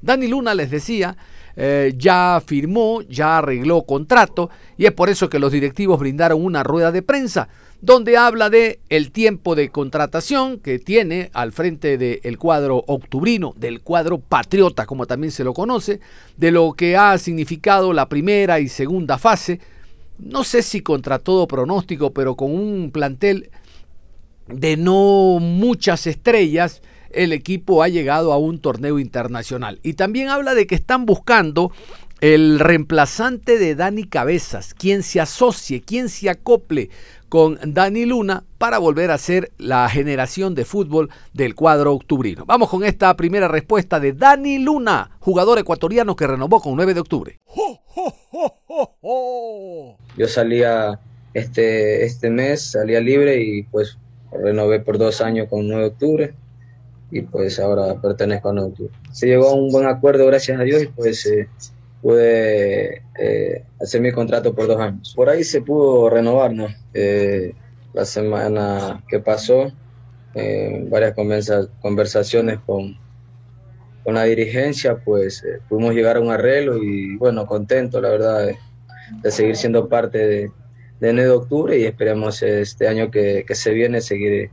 Dani 0.00 0.28
Luna 0.28 0.54
les 0.54 0.70
decía 0.70 1.18
eh, 1.60 1.92
ya 1.96 2.40
firmó, 2.46 3.02
ya 3.02 3.38
arregló 3.38 3.82
contrato 3.82 4.48
y 4.76 4.86
es 4.86 4.92
por 4.92 5.08
eso 5.08 5.28
que 5.28 5.40
los 5.40 5.50
directivos 5.50 5.98
brindaron 5.98 6.44
una 6.44 6.62
rueda 6.62 6.92
de 6.92 7.02
prensa 7.02 7.48
donde 7.80 8.16
habla 8.16 8.48
de 8.48 8.78
el 8.88 9.10
tiempo 9.10 9.56
de 9.56 9.70
contratación 9.70 10.60
que 10.60 10.78
tiene 10.78 11.30
al 11.32 11.50
frente 11.50 11.98
del 11.98 12.38
cuadro 12.38 12.84
octubrino, 12.86 13.54
del 13.56 13.80
cuadro 13.80 14.18
patriota 14.18 14.86
como 14.86 15.06
también 15.06 15.32
se 15.32 15.42
lo 15.42 15.52
conoce, 15.52 15.98
de 16.36 16.52
lo 16.52 16.74
que 16.74 16.96
ha 16.96 17.18
significado 17.18 17.92
la 17.92 18.08
primera 18.08 18.60
y 18.60 18.68
segunda 18.68 19.18
fase. 19.18 19.58
No 20.18 20.44
sé 20.44 20.62
si 20.62 20.80
contra 20.80 21.18
todo 21.18 21.48
pronóstico, 21.48 22.12
pero 22.12 22.36
con 22.36 22.54
un 22.54 22.92
plantel 22.92 23.50
de 24.46 24.76
no 24.76 25.38
muchas 25.40 26.06
estrellas, 26.06 26.82
el 27.12 27.32
equipo 27.32 27.82
ha 27.82 27.88
llegado 27.88 28.32
a 28.32 28.38
un 28.38 28.60
torneo 28.60 28.98
internacional. 28.98 29.78
Y 29.82 29.94
también 29.94 30.28
habla 30.28 30.54
de 30.54 30.66
que 30.66 30.74
están 30.74 31.06
buscando 31.06 31.72
el 32.20 32.58
reemplazante 32.58 33.58
de 33.58 33.74
Dani 33.74 34.04
Cabezas, 34.04 34.74
quien 34.74 35.02
se 35.02 35.20
asocie, 35.20 35.82
quien 35.82 36.08
se 36.08 36.28
acople 36.28 36.90
con 37.28 37.58
Dani 37.62 38.06
Luna 38.06 38.44
para 38.56 38.78
volver 38.78 39.10
a 39.10 39.18
ser 39.18 39.52
la 39.58 39.88
generación 39.88 40.54
de 40.54 40.64
fútbol 40.64 41.10
del 41.32 41.54
cuadro 41.54 41.92
octubrino. 41.92 42.44
Vamos 42.46 42.70
con 42.70 42.84
esta 42.84 43.14
primera 43.16 43.46
respuesta 43.48 44.00
de 44.00 44.14
Dani 44.14 44.58
Luna, 44.58 45.10
jugador 45.20 45.58
ecuatoriano 45.58 46.16
que 46.16 46.26
renovó 46.26 46.60
con 46.60 46.74
9 46.74 46.94
de 46.94 47.00
octubre. 47.00 47.38
Yo 50.16 50.26
salía 50.26 50.98
este, 51.34 52.04
este 52.04 52.30
mes, 52.30 52.72
salía 52.72 53.00
libre 53.00 53.42
y 53.42 53.62
pues 53.64 53.98
renové 54.32 54.80
por 54.80 54.98
dos 54.98 55.20
años 55.20 55.48
con 55.48 55.68
9 55.68 55.82
de 55.82 55.88
octubre 55.88 56.34
y 57.10 57.22
pues 57.22 57.58
ahora 57.58 58.00
pertenezco 58.00 58.50
a 58.50 58.52
9 58.52 58.66
de 58.66 58.72
octubre. 58.72 58.92
Se 59.12 59.26
llegó 59.26 59.48
a 59.48 59.54
un 59.54 59.70
buen 59.70 59.86
acuerdo, 59.86 60.26
gracias 60.26 60.60
a 60.60 60.62
Dios, 60.62 60.82
y 60.82 60.86
pues 60.86 61.24
eh, 61.26 61.48
pude 62.02 63.02
eh, 63.18 63.64
hacer 63.80 64.00
mi 64.00 64.12
contrato 64.12 64.54
por 64.54 64.66
dos 64.66 64.80
años. 64.80 65.12
Por 65.14 65.28
ahí 65.28 65.44
se 65.44 65.62
pudo 65.62 66.10
renovar, 66.10 66.52
¿no? 66.52 66.68
Eh, 66.94 67.54
la 67.92 68.04
semana 68.04 69.02
que 69.08 69.18
pasó, 69.18 69.72
eh, 70.34 70.86
varias 70.88 71.14
conversaciones 71.80 72.58
con, 72.64 72.96
con 74.04 74.14
la 74.14 74.24
dirigencia, 74.24 74.96
pues 74.96 75.42
pudimos 75.68 75.94
llegar 75.94 76.16
a 76.16 76.20
un 76.20 76.30
arreglo 76.30 76.82
y 76.82 77.16
bueno, 77.16 77.46
contento, 77.46 78.00
la 78.00 78.10
verdad, 78.10 78.46
de, 79.22 79.30
seguir 79.30 79.56
siendo 79.56 79.88
parte 79.88 80.18
de, 80.18 80.50
de 81.00 81.12
de 81.12 81.30
octubre 81.30 81.78
y 81.78 81.84
esperemos 81.84 82.42
este 82.42 82.86
año 82.86 83.10
que, 83.10 83.44
que 83.46 83.54
se 83.54 83.72
viene 83.72 84.00
seguir 84.00 84.50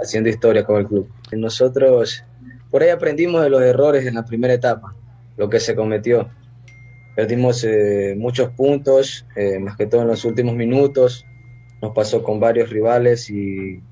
haciendo 0.00 0.28
historia 0.28 0.64
con 0.64 0.78
el 0.78 0.86
club. 0.86 1.08
Nosotros 1.32 2.24
por 2.70 2.82
ahí 2.82 2.90
aprendimos 2.90 3.42
de 3.42 3.50
los 3.50 3.62
errores 3.62 4.06
en 4.06 4.14
la 4.14 4.24
primera 4.24 4.52
etapa, 4.52 4.94
lo 5.36 5.48
que 5.48 5.58
se 5.58 5.74
cometió. 5.74 6.28
Perdimos 7.16 7.64
eh, 7.64 8.14
muchos 8.16 8.50
puntos, 8.50 9.26
eh, 9.36 9.58
más 9.58 9.76
que 9.76 9.86
todo 9.86 10.02
en 10.02 10.08
los 10.08 10.24
últimos 10.24 10.54
minutos. 10.54 11.24
Nos 11.80 11.92
pasó 11.94 12.22
con 12.22 12.40
varios 12.40 12.68
rivales 12.68 13.30
y, 13.30 13.82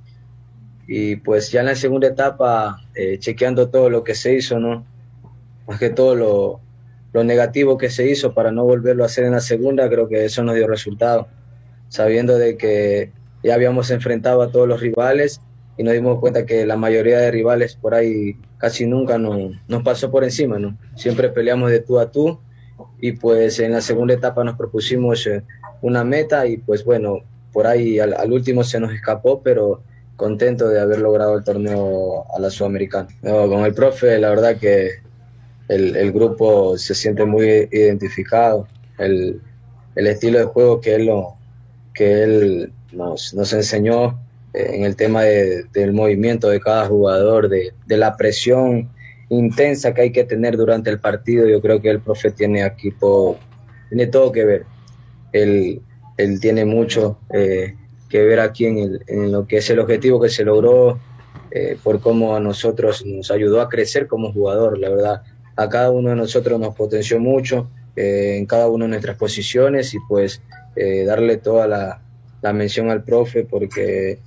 y 0.87 1.17
pues 1.17 1.51
ya 1.51 1.61
en 1.61 1.67
la 1.67 1.75
segunda 1.75 2.09
etapa, 2.09 2.83
eh, 2.95 3.19
chequeando 3.19 3.71
todo 3.71 3.89
lo 3.89 4.05
que 4.05 4.15
se 4.15 4.35
hizo, 4.35 4.59
¿no? 4.59 4.85
Más 5.67 5.79
que 5.79 5.89
todo 5.89 6.15
lo, 6.15 6.61
lo 7.15 7.25
negativo 7.25 7.79
que 7.79 7.89
se 7.89 8.09
hizo 8.09 8.35
para 8.35 8.53
no 8.53 8.65
volverlo 8.65 9.05
a 9.05 9.07
hacer 9.07 9.25
en 9.25 9.33
la 9.33 9.41
segunda, 9.41 9.89
creo 9.89 10.07
que 10.07 10.25
eso 10.27 10.43
nos 10.45 10.55
dio 10.55 10.69
resultado. 10.69 11.29
Sabiendo 11.89 12.37
de 12.37 12.59
que 12.59 13.11
ya 13.43 13.55
habíamos 13.55 13.91
enfrentado 13.91 14.43
a 14.43 14.51
todos 14.51 14.69
los 14.69 14.81
rivales 14.81 15.41
y 15.79 15.83
nos 15.83 15.95
dimos 15.95 16.19
cuenta 16.21 16.47
que 16.47 16.67
la 16.67 16.77
mayoría 16.77 17.19
de 17.19 17.31
rivales 17.31 17.77
por 17.77 17.95
ahí 17.95 18.37
casi 18.59 18.87
nunca 18.87 19.19
nos, 19.19 19.53
pasó 19.85 20.11
por 20.11 20.25
encima, 20.25 20.59
¿no? 20.59 20.77
Siempre 20.95 21.29
peleamos 21.29 21.71
de 21.71 21.81
tú 21.81 21.99
a 21.99 22.11
tú 22.11 22.39
y 23.01 23.13
pues 23.13 23.59
en 23.61 23.73
la 23.73 23.81
segunda 23.81 24.15
etapa 24.15 24.43
nos 24.43 24.57
propusimos 24.57 25.27
eh, 25.27 25.43
una 25.83 26.05
meta 26.05 26.47
y 26.47 26.57
pues 26.57 26.85
bueno, 26.85 27.21
por 27.53 27.67
ahí 27.67 27.99
al, 27.99 28.33
último 28.33 28.65
se 28.65 28.81
nos 28.81 28.93
escapó, 28.93 29.43
pero 29.43 29.83
contento 30.17 30.69
de 30.69 30.81
haber 30.81 31.01
logrado 31.01 31.37
el 31.37 31.45
torneo 31.45 32.25
a 32.35 32.41
la 32.41 32.49
Sudamericana. 32.49 33.09
con 33.21 33.65
el 33.65 33.75
profe, 33.75 34.19
la 34.19 34.31
verdad 34.31 34.57
que 34.57 34.91
el, 35.69 36.13
grupo 36.13 36.79
se 36.79 36.95
siente 36.95 37.25
muy 37.25 37.69
identificado, 37.71 38.67
el, 38.99 39.41
el, 39.95 40.07
estilo 40.07 40.39
de 40.39 40.45
juego 40.45 40.81
que 40.81 40.95
él, 40.95 41.07
lo, 41.07 41.35
que 41.93 42.23
él 42.23 42.73
nos, 42.93 43.35
nos 43.35 43.53
enseñó 43.53 44.19
en 44.57 44.85
el 44.85 44.97
tema 44.97 45.23
de, 45.23 45.65
del 45.73 45.93
movimiento 45.93 46.49
de 46.49 46.61
cada 46.61 46.87
jugador, 46.87 47.49
de, 47.49 47.73
la 47.89 48.17
presión 48.17 48.91
intensa 49.29 49.93
que 49.93 50.03
hay 50.03 50.13
que 50.13 50.25
tener 50.25 50.57
durante 50.57 50.91
el 50.91 50.99
partido. 50.99 51.47
Yo 51.47 51.61
creo 51.61 51.81
que 51.81 51.91
el 51.91 52.01
profe 52.01 52.31
tiene 52.31 52.63
aquí 52.63 52.93
tiene 53.89 54.07
todo 54.07 54.33
que 54.33 54.45
ver. 54.45 54.65
Él, 55.33 55.83
él 56.17 56.41
tiene 56.41 56.65
mucho 56.65 57.19
eh, 57.33 57.75
que 58.09 58.25
ver 58.25 58.41
aquí 58.41 58.67
en, 58.67 58.99
en, 59.07 59.33
lo 59.33 59.47
que 59.47 59.59
es 59.59 59.71
el 59.71 59.79
objetivo 59.79 60.21
que 60.21 60.29
se 60.29 60.45
logró, 60.45 60.99
eh, 61.51 61.77
por 61.83 62.01
cómo 62.01 62.35
a 62.35 62.41
nosotros 62.41 63.05
nos 63.05 63.31
ayudó 63.31 63.61
a 63.61 63.69
crecer 63.69 64.07
como 64.07 64.33
jugador. 64.33 64.79
La 64.79 64.89
verdad, 64.89 65.23
a 65.57 65.69
cada 65.69 65.91
uno 65.91 66.11
de 66.11 66.17
nosotros 66.17 66.59
nos 66.59 66.75
potenció 66.75 67.21
mucho 67.21 67.69
eh, 67.95 68.37
en 68.39 68.47
cada 68.47 68.69
una 68.69 68.87
de 68.87 68.91
nuestras 68.91 69.17
posiciones 69.17 69.93
y 69.95 69.99
pues 70.09 70.43
darle 71.07 71.39
toda 71.39 71.67
la, 71.67 72.03
mención 72.53 72.91
al 72.91 73.03
profe 73.03 73.45
porque 73.45 74.21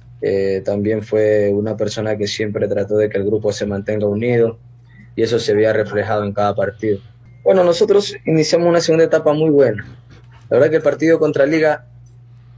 también 0.65 1.01
fue 1.01 1.49
una 1.53 1.77
persona 1.77 2.17
que 2.17 2.27
siempre 2.27 2.67
trató 2.67 2.97
de 2.97 3.09
que 3.09 3.17
el 3.17 3.25
grupo 3.25 3.53
se 3.53 3.65
mantenga 3.65 4.05
unido 4.05 4.57
y 5.15 5.23
eso 5.23 5.39
se 5.39 5.53
veía 5.53 5.73
reflejado 5.73 6.23
en 6.23 6.33
cada 6.33 6.55
partido. 6.55 6.99
Bueno, 7.43 7.63
nosotros 7.63 8.15
iniciamos 8.25 8.67
una 8.67 8.81
segunda 8.81 9.05
etapa 9.05 9.33
muy 9.33 9.49
buena. 9.49 9.85
La 10.49 10.57
verdad 10.57 10.69
que 10.69 10.75
el 10.77 10.81
partido 10.81 11.19
contra 11.19 11.45
Liga 11.45 11.85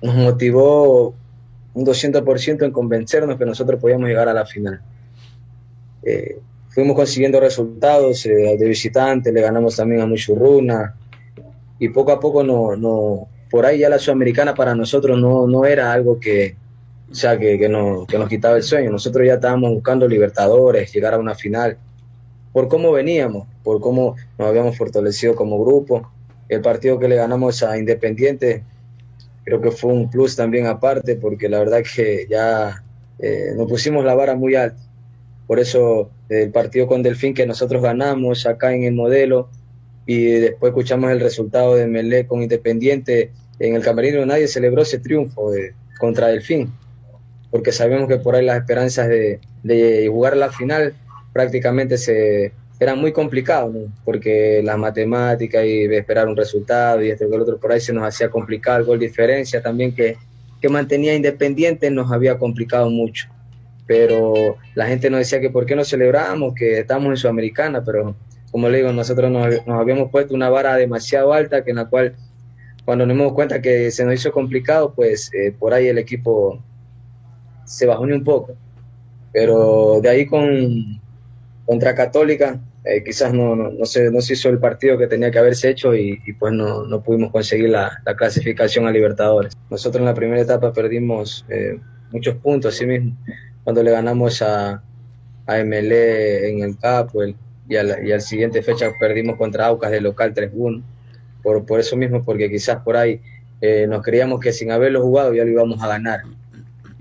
nos 0.02 0.16
motivó 0.16 1.16
un 1.74 1.86
200% 1.86 2.64
en 2.64 2.72
convencernos 2.72 3.38
que 3.38 3.46
nosotros 3.46 3.80
podíamos 3.80 4.08
llegar 4.08 4.28
a 4.28 4.34
la 4.34 4.46
final. 4.46 4.82
Eh, 6.04 6.40
fuimos 6.70 6.96
consiguiendo 6.96 7.40
resultados 7.40 8.26
eh, 8.26 8.58
de 8.58 8.68
visitante, 8.68 9.32
le 9.32 9.42
ganamos 9.42 9.76
también 9.76 10.02
a 10.02 10.06
Muchurruna 10.06 10.96
y 11.80 11.90
poco 11.90 12.12
a 12.12 12.20
poco 12.20 12.44
no, 12.44 12.76
no, 12.76 13.28
por 13.50 13.66
ahí 13.66 13.80
ya 13.80 13.90
la 13.90 14.00
Sudamericana 14.00 14.54
para 14.54 14.74
nosotros 14.76 15.20
no, 15.20 15.48
no 15.48 15.66
era 15.66 15.92
algo 15.92 16.20
que, 16.20 16.56
o 17.12 17.16
sea, 17.16 17.38
que, 17.38 17.60
que, 17.60 17.68
no, 17.68 18.06
que 18.08 18.18
nos 18.18 18.30
quitaba 18.30 18.56
el 18.56 18.64
sueño. 18.64 18.90
Nosotros 18.92 19.28
ya 19.28 19.34
estábamos 19.34 19.72
buscando 19.72 20.08
Libertadores, 20.08 20.92
llegar 20.94 21.14
a 21.14 21.20
una 21.20 21.36
final 21.36 21.78
por 22.54 22.68
cómo 22.68 22.92
veníamos, 22.92 23.48
por 23.64 23.82
cómo 23.82 24.16
nos 24.38 24.48
habíamos 24.48 24.78
fortalecido 24.78 25.36
como 25.36 25.64
grupo. 25.64 26.10
El 26.50 26.62
partido 26.62 27.00
que 27.00 27.08
le 27.08 27.16
ganamos 27.16 27.64
a 27.64 27.78
Independiente 27.78 28.64
creo 29.44 29.62
que 29.62 29.72
fue 29.72 29.92
un 29.92 30.10
plus 30.10 30.36
también 30.36 30.68
aparte, 30.68 31.16
porque 31.16 31.50
la 31.50 31.60
verdad 31.60 31.82
que 31.96 32.28
ya 32.30 32.84
eh, 33.20 33.54
nos 33.56 33.68
pusimos 33.68 34.06
la 34.06 34.16
vara 34.16 34.36
muy 34.36 34.56
alta. 34.56 34.82
Por 35.48 35.60
eso 35.60 36.12
el 36.30 36.52
partido 36.52 36.88
con 36.88 37.04
Delfín 37.04 37.34
que 37.34 37.46
nosotros 37.46 37.82
ganamos 37.82 38.46
acá 38.46 38.74
en 38.74 38.84
el 38.84 38.94
modelo 38.94 39.50
y 40.06 40.26
después 40.26 40.72
escuchamos 40.72 41.12
el 41.12 41.20
resultado 41.20 41.76
de 41.76 41.88
Melé 41.88 42.26
con 42.26 42.42
Independiente, 42.42 43.32
en 43.60 43.76
el 43.76 43.82
camerino 43.82 44.26
nadie 44.26 44.48
celebró 44.48 44.82
ese 44.82 45.00
triunfo 45.00 45.52
contra 46.00 46.28
Delfín, 46.28 46.72
porque 47.52 47.72
sabemos 47.72 48.08
que 48.08 48.18
por 48.18 48.36
ahí 48.36 48.46
las 48.46 48.58
esperanzas 48.58 49.08
de, 49.10 49.40
de 49.62 50.08
jugar 50.10 50.36
la 50.38 50.52
final 50.52 50.96
prácticamente 51.34 51.98
se, 51.98 52.54
era 52.82 52.96
muy 52.96 53.12
complicado, 53.12 53.72
porque 54.04 54.62
las 54.64 54.76
matemáticas 54.76 55.64
y 55.64 55.84
esperar 55.94 56.28
un 56.28 56.36
resultado 56.36 57.04
y 57.04 57.12
este 57.12 57.28
y 57.30 57.32
el 57.32 57.40
otro 57.40 57.60
por 57.60 57.72
ahí 57.72 57.80
se 57.80 57.94
nos 57.94 58.04
hacía 58.04 58.32
complicado, 58.32 58.80
el 58.80 58.86
gol 58.86 58.98
diferencia 58.98 59.62
también 59.62 59.94
que, 59.94 60.18
que 60.60 60.68
mantenía 60.68 61.14
independiente 61.14 61.92
nos 61.92 62.12
había 62.12 62.40
complicado 62.40 62.90
mucho. 62.90 63.28
Pero 63.86 64.58
la 64.74 64.88
gente 64.88 65.12
nos 65.12 65.20
decía 65.20 65.40
que 65.40 65.52
por 65.52 65.68
qué 65.68 65.76
no 65.76 65.86
celebrábamos, 65.86 66.56
que 66.56 66.80
estamos 66.80 67.12
en 67.12 67.18
Sudamericana, 67.18 67.84
pero 67.84 68.16
como 68.50 68.68
le 68.68 68.80
digo, 68.80 68.92
nosotros 68.92 69.30
nos, 69.30 69.68
nos 69.68 69.80
habíamos 69.80 70.10
puesto 70.10 70.34
una 70.34 70.50
vara 70.50 70.76
demasiado 70.76 71.34
alta 71.34 71.64
que 71.64 71.70
en 71.70 71.78
la 71.78 71.86
cual 71.86 72.16
cuando 72.84 73.06
nos 73.06 73.16
dimos 73.16 73.34
cuenta 73.34 73.62
que 73.62 73.92
se 73.92 74.04
nos 74.06 74.16
hizo 74.16 74.32
complicado, 74.32 74.92
pues 74.96 75.30
eh, 75.36 75.54
por 75.58 75.76
ahí 75.76 75.88
el 75.88 76.00
equipo 76.00 76.60
se 77.66 77.86
bajó 77.86 78.04
un 78.04 78.24
poco. 78.24 78.56
Pero 79.32 80.00
de 80.02 80.10
ahí 80.10 80.26
con, 80.26 81.00
contra 81.66 81.96
Católica, 81.96 82.60
eh, 82.84 83.04
quizás 83.04 83.34
no, 83.34 83.56
no, 83.56 83.70
no, 83.70 83.86
se, 83.86 84.10
no 84.10 84.22
se 84.22 84.34
hizo 84.34 84.50
el 84.50 84.60
partido 84.60 84.98
que 84.98 85.08
tenía 85.08 85.30
que 85.30 85.40
haberse 85.40 85.70
hecho 85.70 85.94
y, 85.96 86.20
pues 86.40 86.52
no, 86.52 86.84
no, 86.84 87.02
pudimos 87.02 87.32
conseguir 87.32 87.70
la, 87.70 88.02
la, 88.06 88.16
clasificación 88.16 88.88
a 88.88 88.92
Libertadores. 88.92 89.54
Nosotros 89.70 90.00
en 90.02 90.06
la 90.06 90.14
primera 90.14 90.42
etapa 90.42 90.74
perdimos 90.74 91.46
eh, 91.50 91.80
muchos 92.12 92.36
puntos, 92.36 92.76
así 92.76 92.86
mismo, 92.86 93.16
cuando 93.64 93.84
le 93.84 93.92
ganamos 93.92 94.42
a, 94.42 94.84
a 95.46 95.60
en 95.60 95.74
el 95.74 96.78
CAP 96.80 97.16
el, 97.18 97.36
y, 97.70 97.76
a 97.76 97.84
la, 97.84 98.04
y 98.04 98.12
al 98.12 98.22
siguiente 98.22 98.62
fecha 98.64 98.92
perdimos 99.00 99.38
contra 99.38 99.68
Aucas 99.68 99.92
de 99.92 100.02
local 100.02 100.34
3-1. 100.34 100.82
Por, 101.44 101.66
por 101.66 101.80
eso 101.80 101.96
mismo, 101.96 102.24
porque 102.24 102.50
quizás 102.50 102.84
por 102.84 102.98
ahí 102.98 103.22
eh, 103.62 103.86
nos 103.88 104.04
creíamos 104.04 104.40
que 104.40 104.52
sin 104.54 104.72
haberlo 104.72 105.02
jugado 105.02 105.34
ya 105.34 105.44
lo 105.44 105.52
íbamos 105.52 105.82
a 105.82 105.88
ganar 105.88 106.22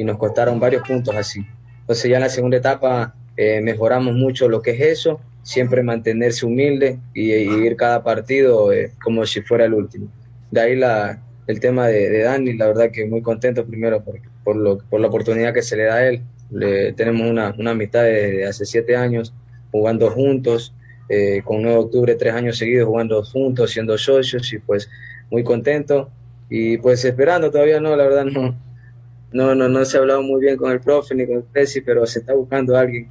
y 0.01 0.05
nos 0.05 0.17
costaron 0.17 0.59
varios 0.59 0.83
puntos 0.89 1.15
así. 1.15 1.47
Entonces 1.83 2.11
ya 2.11 2.17
en 2.17 2.23
la 2.23 2.31
segunda 2.31 2.57
etapa 2.57 3.15
eh, 3.37 3.61
mejoramos 3.61 4.15
mucho 4.15 4.49
lo 4.49 4.63
que 4.63 4.71
es 4.71 4.81
eso, 4.81 5.21
siempre 5.43 5.83
mantenerse 5.83 6.47
humilde 6.47 6.99
y, 7.13 7.33
ir 7.33 7.77
cada 7.77 8.03
partido 8.03 8.73
eh, 8.73 8.93
como 9.05 9.27
si 9.27 9.43
fuera 9.43 9.67
el 9.67 9.75
último. 9.75 10.11
De 10.51 10.59
ahí 10.63 10.75
la, 10.75 11.23
el 11.47 11.61
tema 11.61 11.87
de, 11.89 12.09
de, 12.09 12.23
Dani, 12.23 12.55
la 12.55 12.69
verdad 12.69 12.91
que 12.91 13.05
muy 13.05 13.21
contento 13.21 13.67
primero 13.67 14.03
por, 14.03 14.19
por, 14.43 14.57
lo, 14.57 14.79
por 14.79 15.01
la 15.03 15.09
oportunidad 15.09 15.53
que 15.53 15.61
se 15.61 15.77
le 15.77 15.85
da 15.85 15.97
a 15.97 16.09
él. 16.09 16.23
Le, 16.51 16.95
tenemos 16.95 17.29
una, 17.29 17.55
una 17.59 17.73
amistad 17.73 18.05
de, 18.05 18.47
hace 18.47 18.65
siete 18.65 18.97
años 18.97 19.35
jugando 19.71 20.11
juntos, 20.11 20.75
eh, 21.11 21.43
con 21.45 21.61
9 21.61 21.77
de 21.77 21.85
octubre 21.85 22.15
tres 22.15 22.33
años 22.33 22.57
seguidos 22.57 22.89
jugando 22.89 23.23
juntos, 23.23 23.73
siendo 23.73 23.99
socios 23.99 24.51
y 24.51 24.61
pues 24.61 24.89
muy 25.31 25.45
contento. 25.45 26.09
Y 26.49 26.79
pues 26.79 27.05
esperando, 27.05 27.51
todavía 27.51 27.81
no, 27.81 27.95
la 27.95 28.05
verdad 28.05 28.25
no, 28.25 28.57
no, 29.33 29.55
no, 29.55 29.69
no 29.69 29.85
se 29.85 29.97
ha 29.97 30.01
hablado 30.01 30.23
muy 30.23 30.41
bien 30.41 30.57
con 30.57 30.73
el 30.73 30.81
profe 30.81 31.15
ni 31.15 31.27
con 31.27 31.37
el 31.37 31.69
pero 31.85 32.07
se 32.07 32.21
está 32.21 32.35
buscando 32.35 32.77
a 32.77 32.81
alguien 32.81 33.11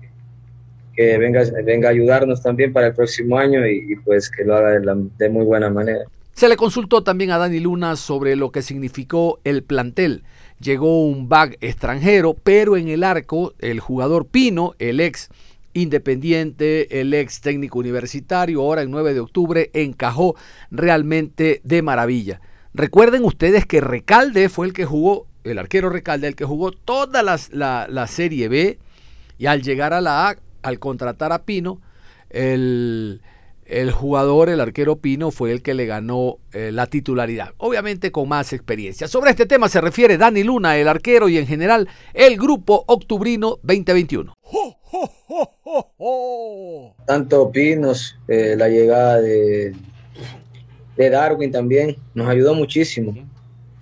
que, 0.95 1.17
venga, 1.17 1.43
venga 1.63 1.87
a 1.87 1.91
ayudarnos 1.91 2.41
también 2.41 2.73
para 2.73 2.87
el 2.87 2.93
próximo 2.93 3.37
año 3.37 3.65
y, 3.65 3.95
pues 4.03 4.29
que 4.29 4.43
lo 4.43 4.55
haga 4.55 4.79
de, 4.79 5.29
muy 5.29 5.45
buena 5.45 5.69
manera. 5.69 6.01
Se 6.33 6.49
le 6.49 6.57
consultó 6.57 7.03
también 7.03 7.31
a 7.31 7.37
Dani 7.37 7.59
Luna 7.59 7.95
sobre 7.95 8.35
lo 8.35 8.51
que 8.51 8.61
significó 8.61 9.39
el 9.43 9.63
plantel. 9.63 10.23
Llegó 10.59 11.05
un 11.05 11.29
back 11.29 11.57
extranjero, 11.61 12.33
pero 12.33 12.75
en 12.75 12.89
el 12.89 13.03
arco 13.03 13.53
el 13.59 13.79
jugador 13.79 14.27
Pino, 14.27 14.73
el 14.79 14.99
ex 14.99 15.29
Independiente, 15.73 16.99
el 16.99 17.13
ex 17.13 17.41
técnico 17.41 17.77
universitario, 17.77 18.61
ahora 18.61 18.81
en 18.81 18.89
9 18.89 19.13
de 19.13 19.19
octubre, 19.19 19.69
encajó 19.73 20.35
realmente 20.71 21.61
de 21.63 21.81
maravilla. 21.83 22.41
Recuerden 22.73 23.23
ustedes 23.23 23.65
que 23.65 23.79
Recalde 23.79 24.49
fue 24.49 24.65
el 24.65 24.73
que 24.73 24.85
jugó, 24.85 25.27
el 25.43 25.57
arquero 25.57 25.89
Recalde, 25.89 26.27
el 26.27 26.35
que 26.35 26.45
jugó 26.45 26.71
toda 26.71 27.23
la, 27.23 28.07
Serie 28.07 28.47
B 28.47 28.77
y 29.37 29.45
al 29.45 29.61
llegar 29.61 29.93
a 29.93 30.01
la 30.01 30.29
A, 30.29 30.37
al 30.61 30.79
contratar 30.79 31.31
a 31.31 31.43
Pino, 31.43 31.79
el, 32.29 33.21
jugador, 33.93 34.49
el 34.49 34.59
arquero 34.59 34.97
Pino, 34.97 35.31
fue 35.31 35.51
el 35.51 35.61
que 35.61 35.73
le 35.73 35.85
ganó 35.85 36.37
eh, 36.51 36.71
la 36.71 36.87
titularidad, 36.87 37.53
obviamente 37.57 38.11
con 38.11 38.27
más 38.27 38.53
experiencia. 38.53 39.07
Sobre 39.07 39.31
este 39.31 39.45
tema 39.45 39.69
se 39.69 39.81
refiere 39.81 40.17
Dani 40.17 40.43
Luna, 40.43 40.77
el 40.77 40.87
arquero 40.87 41.29
y 41.29 41.37
en 41.37 41.47
general 41.47 41.87
el 42.13 42.37
grupo 42.37 42.83
Octubrino 42.87 43.59
2021. 43.63 44.33
Tanto 47.05 47.51
Pinos, 47.51 48.17
eh, 48.27 48.55
la 48.57 48.67
llegada 48.67 49.21
de, 49.21 49.73
de 50.97 51.09
Darwin 51.09 51.51
también 51.51 51.95
nos 52.13 52.27
ayudó 52.27 52.53
muchísimo. 52.55 53.15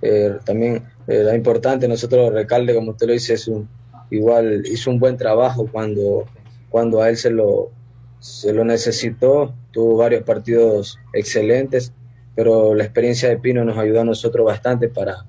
Eh, 0.01 0.37
también 0.45 0.83
era 1.07 1.35
importante, 1.35 1.87
nosotros 1.87 2.33
Recalde, 2.33 2.75
como 2.75 2.91
usted 2.91 3.07
lo 3.07 3.13
dice, 3.13 3.33
es 3.33 3.47
un, 3.47 3.67
igual 4.09 4.63
hizo 4.65 4.91
un 4.91 4.99
buen 4.99 5.17
trabajo 5.17 5.67
cuando, 5.71 6.25
cuando 6.69 7.01
a 7.01 7.09
él 7.09 7.17
se 7.17 7.29
lo, 7.29 7.71
se 8.19 8.53
lo 8.53 8.65
necesitó, 8.65 9.53
tuvo 9.71 9.97
varios 9.97 10.23
partidos 10.23 10.99
excelentes, 11.13 11.93
pero 12.35 12.75
la 12.75 12.83
experiencia 12.83 13.29
de 13.29 13.37
Pino 13.37 13.63
nos 13.63 13.77
ayudó 13.77 14.01
a 14.01 14.05
nosotros 14.05 14.45
bastante 14.45 14.89
para, 14.89 15.25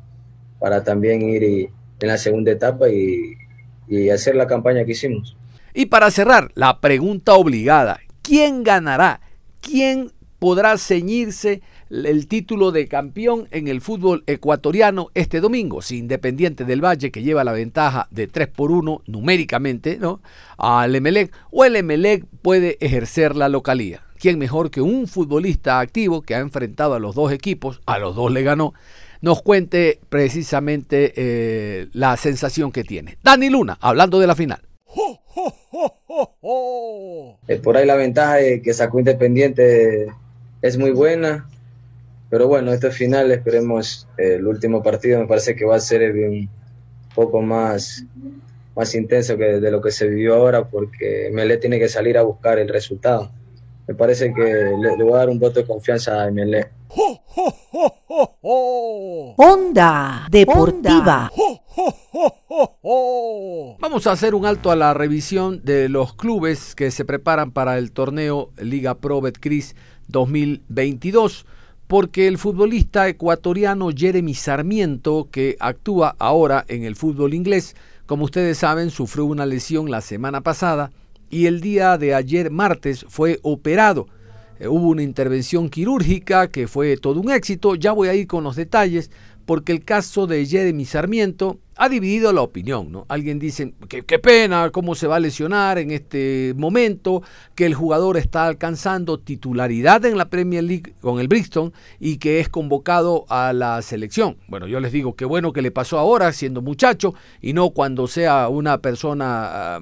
para 0.58 0.82
también 0.82 1.22
ir 1.22 1.70
en 2.00 2.08
la 2.08 2.18
segunda 2.18 2.50
etapa 2.50 2.88
y, 2.88 3.34
y 3.88 4.10
hacer 4.10 4.36
la 4.36 4.46
campaña 4.46 4.84
que 4.84 4.92
hicimos. 4.92 5.36
Y 5.74 5.86
para 5.86 6.10
cerrar, 6.10 6.50
la 6.54 6.80
pregunta 6.80 7.34
obligada, 7.34 8.00
¿quién 8.22 8.62
ganará? 8.62 9.20
¿Quién 9.60 10.12
podrá 10.38 10.76
ceñirse 10.78 11.62
el 11.90 12.26
título 12.26 12.72
de 12.72 12.86
campeón 12.88 13.48
en 13.50 13.68
el 13.68 13.80
fútbol 13.80 14.24
ecuatoriano 14.26 15.08
este 15.14 15.40
domingo? 15.40 15.82
Si 15.82 15.98
Independiente 15.98 16.64
del 16.64 16.84
Valle, 16.84 17.10
que 17.10 17.22
lleva 17.22 17.44
la 17.44 17.52
ventaja 17.52 18.08
de 18.10 18.26
3 18.26 18.48
por 18.48 18.70
1 18.70 19.02
numéricamente, 19.06 19.98
¿no? 19.98 20.20
Al 20.56 20.94
Emelec, 20.94 21.32
o 21.50 21.64
el 21.64 21.76
Emelec 21.76 22.24
puede 22.42 22.76
ejercer 22.80 23.36
la 23.36 23.48
localía. 23.48 24.02
¿Quién 24.18 24.38
mejor 24.38 24.70
que 24.70 24.80
un 24.80 25.06
futbolista 25.06 25.78
activo 25.78 26.22
que 26.22 26.34
ha 26.34 26.40
enfrentado 26.40 26.94
a 26.94 26.98
los 26.98 27.14
dos 27.14 27.32
equipos, 27.32 27.80
a 27.86 27.98
los 27.98 28.16
dos 28.16 28.32
le 28.32 28.42
ganó, 28.42 28.74
nos 29.20 29.42
cuente 29.42 30.00
precisamente 30.08 31.12
eh, 31.16 31.88
la 31.92 32.16
sensación 32.16 32.72
que 32.72 32.82
tiene? 32.82 33.18
Dani 33.22 33.48
Luna, 33.48 33.78
hablando 33.80 34.18
de 34.18 34.26
la 34.26 34.34
final. 34.34 34.60
Eh, 37.46 37.56
por 37.62 37.76
ahí 37.76 37.86
la 37.86 37.94
ventaja 37.94 38.34
de 38.36 38.60
que 38.60 38.74
sacó 38.74 38.98
Independiente 38.98 40.08
es 40.62 40.76
muy 40.76 40.90
buena, 40.90 41.48
pero 42.30 42.46
bueno, 42.46 42.72
este 42.72 42.90
final 42.90 43.30
esperemos 43.30 44.06
eh, 44.18 44.34
el 44.34 44.46
último 44.46 44.82
partido 44.82 45.18
me 45.18 45.26
parece 45.26 45.56
que 45.56 45.64
va 45.64 45.76
a 45.76 45.80
ser 45.80 46.12
un 46.12 46.48
poco 47.14 47.40
más, 47.40 48.04
más 48.76 48.94
intenso 48.94 49.36
que 49.38 49.60
de 49.60 49.70
lo 49.70 49.80
que 49.80 49.90
se 49.90 50.08
vivió 50.08 50.34
ahora 50.34 50.68
porque 50.68 51.30
Melé 51.32 51.56
tiene 51.56 51.78
que 51.78 51.88
salir 51.88 52.18
a 52.18 52.22
buscar 52.22 52.58
el 52.58 52.68
resultado. 52.68 53.30
Me 53.86 53.94
parece 53.94 54.34
que 54.34 54.42
le, 54.42 54.96
le 54.98 55.04
voy 55.04 55.14
a 55.14 55.18
dar 55.18 55.30
un 55.30 55.38
voto 55.38 55.60
de 55.60 55.66
confianza 55.66 56.22
a 56.22 56.30
Melé. 56.30 56.68
Onda 59.36 60.26
Deportiva. 60.30 61.30
Vamos 63.80 64.06
a 64.06 64.12
hacer 64.12 64.34
un 64.34 64.44
alto 64.44 64.70
a 64.70 64.76
la 64.76 64.92
revisión 64.92 65.64
de 65.64 65.88
los 65.88 66.14
clubes 66.14 66.74
que 66.74 66.90
se 66.90 67.06
preparan 67.06 67.52
para 67.52 67.78
el 67.78 67.92
torneo 67.92 68.50
Liga 68.58 68.98
Pro 68.98 69.22
Betcris 69.22 69.74
2022 70.08 71.46
porque 71.88 72.28
el 72.28 72.38
futbolista 72.38 73.08
ecuatoriano 73.08 73.90
Jeremy 73.94 74.34
Sarmiento, 74.34 75.28
que 75.32 75.56
actúa 75.58 76.14
ahora 76.18 76.64
en 76.68 76.84
el 76.84 76.94
fútbol 76.94 77.34
inglés, 77.34 77.74
como 78.06 78.26
ustedes 78.26 78.58
saben, 78.58 78.90
sufrió 78.90 79.24
una 79.24 79.46
lesión 79.46 79.90
la 79.90 80.00
semana 80.00 80.42
pasada 80.42 80.92
y 81.30 81.46
el 81.46 81.60
día 81.60 81.98
de 81.98 82.14
ayer 82.14 82.50
martes 82.50 83.04
fue 83.08 83.40
operado 83.42 84.06
eh, 84.58 84.68
hubo 84.68 84.88
una 84.88 85.02
intervención 85.02 85.68
quirúrgica 85.68 86.48
que 86.48 86.66
fue 86.66 86.96
todo 86.96 87.20
un 87.20 87.30
éxito. 87.30 87.74
Ya 87.74 87.92
voy 87.92 88.08
a 88.08 88.14
ir 88.14 88.26
con 88.26 88.44
los 88.44 88.56
detalles 88.56 89.10
porque 89.48 89.72
el 89.72 89.82
caso 89.82 90.26
de 90.26 90.44
Jeremy 90.44 90.84
Sarmiento 90.84 91.56
ha 91.78 91.88
dividido 91.88 92.34
la 92.34 92.42
opinión. 92.42 92.92
¿no? 92.92 93.06
Alguien 93.08 93.38
dice 93.38 93.72
que 93.88 94.02
qué 94.02 94.18
pena, 94.18 94.68
cómo 94.70 94.94
se 94.94 95.06
va 95.06 95.16
a 95.16 95.20
lesionar 95.20 95.78
en 95.78 95.90
este 95.90 96.52
momento, 96.54 97.22
que 97.54 97.64
el 97.64 97.74
jugador 97.74 98.18
está 98.18 98.46
alcanzando 98.46 99.18
titularidad 99.18 100.04
en 100.04 100.18
la 100.18 100.28
Premier 100.28 100.64
League 100.64 100.92
con 101.00 101.18
el 101.18 101.28
Brixton 101.28 101.72
y 101.98 102.18
que 102.18 102.40
es 102.40 102.50
convocado 102.50 103.24
a 103.30 103.54
la 103.54 103.80
selección. 103.80 104.36
Bueno, 104.48 104.66
yo 104.66 104.80
les 104.80 104.92
digo 104.92 105.16
qué 105.16 105.24
bueno 105.24 105.54
que 105.54 105.62
le 105.62 105.70
pasó 105.70 105.98
ahora 105.98 106.30
siendo 106.32 106.60
muchacho 106.60 107.14
y 107.40 107.54
no 107.54 107.70
cuando 107.70 108.06
sea 108.06 108.48
una 108.48 108.78
persona 108.82 109.78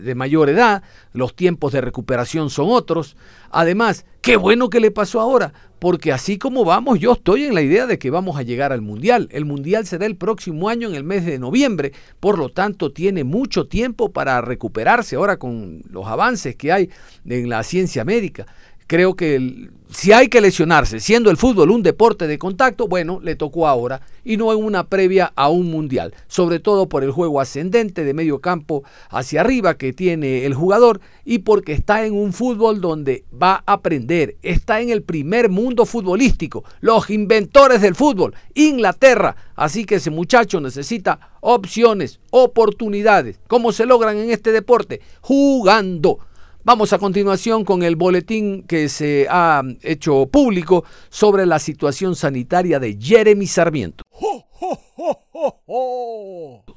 de 0.00 0.14
mayor 0.14 0.48
edad. 0.48 0.82
Los 1.12 1.36
tiempos 1.36 1.72
de 1.72 1.82
recuperación 1.82 2.48
son 2.48 2.70
otros. 2.70 3.16
Además, 3.50 4.06
qué 4.22 4.36
bueno 4.36 4.70
que 4.70 4.80
le 4.80 4.90
pasó 4.90 5.20
ahora, 5.20 5.52
porque 5.80 6.12
así 6.12 6.38
como 6.38 6.64
vamos, 6.64 7.00
yo 7.00 7.12
estoy 7.14 7.44
en 7.44 7.54
la 7.54 7.62
idea 7.62 7.86
de 7.86 7.98
que 7.98 8.10
vamos 8.10 8.36
a 8.36 8.42
llegar 8.42 8.72
al 8.72 8.80
Mundial. 8.80 9.28
El 9.32 9.44
Mundial 9.44 9.86
será 9.86 10.06
el 10.06 10.16
próximo 10.16 10.68
año 10.68 10.88
en 10.88 10.94
el 10.94 11.04
mes 11.04 11.24
de 11.24 11.38
noviembre, 11.38 11.92
por 12.20 12.38
lo 12.38 12.50
tanto 12.50 12.92
tiene 12.92 13.24
mucho 13.24 13.66
tiempo 13.66 14.12
para 14.12 14.40
recuperarse 14.40 15.16
ahora 15.16 15.38
con 15.38 15.82
los 15.90 16.06
avances 16.06 16.54
que 16.54 16.70
hay 16.70 16.90
en 17.24 17.48
la 17.48 17.62
ciencia 17.62 18.04
médica. 18.04 18.46
Creo 18.90 19.14
que 19.14 19.70
si 19.88 20.10
hay 20.10 20.26
que 20.26 20.40
lesionarse, 20.40 20.98
siendo 20.98 21.30
el 21.30 21.36
fútbol 21.36 21.70
un 21.70 21.84
deporte 21.84 22.26
de 22.26 22.38
contacto, 22.38 22.88
bueno, 22.88 23.20
le 23.22 23.36
tocó 23.36 23.68
ahora 23.68 24.00
y 24.24 24.36
no 24.36 24.52
en 24.52 24.64
una 24.64 24.88
previa 24.88 25.32
a 25.36 25.48
un 25.48 25.70
mundial, 25.70 26.12
sobre 26.26 26.58
todo 26.58 26.88
por 26.88 27.04
el 27.04 27.12
juego 27.12 27.40
ascendente 27.40 28.02
de 28.02 28.14
medio 28.14 28.40
campo 28.40 28.82
hacia 29.08 29.42
arriba 29.42 29.76
que 29.76 29.92
tiene 29.92 30.44
el 30.44 30.54
jugador 30.54 31.00
y 31.24 31.38
porque 31.38 31.72
está 31.72 32.04
en 32.04 32.14
un 32.14 32.32
fútbol 32.32 32.80
donde 32.80 33.22
va 33.32 33.62
a 33.64 33.74
aprender, 33.74 34.34
está 34.42 34.80
en 34.80 34.90
el 34.90 35.04
primer 35.04 35.50
mundo 35.50 35.86
futbolístico, 35.86 36.64
los 36.80 37.10
inventores 37.10 37.80
del 37.82 37.94
fútbol, 37.94 38.34
Inglaterra, 38.54 39.36
así 39.54 39.84
que 39.84 39.94
ese 39.94 40.10
muchacho 40.10 40.60
necesita 40.60 41.36
opciones, 41.40 42.18
oportunidades. 42.30 43.38
¿Cómo 43.46 43.70
se 43.70 43.86
logran 43.86 44.16
en 44.16 44.30
este 44.30 44.50
deporte? 44.50 45.00
Jugando 45.20 46.18
Vamos 46.62 46.92
a 46.92 46.98
continuación 46.98 47.64
con 47.64 47.82
el 47.82 47.96
boletín 47.96 48.64
que 48.64 48.90
se 48.90 49.26
ha 49.30 49.62
hecho 49.80 50.26
público 50.26 50.84
sobre 51.08 51.46
la 51.46 51.58
situación 51.58 52.14
sanitaria 52.14 52.78
de 52.78 52.98
Jeremy 53.00 53.46
Sarmiento. 53.46 54.04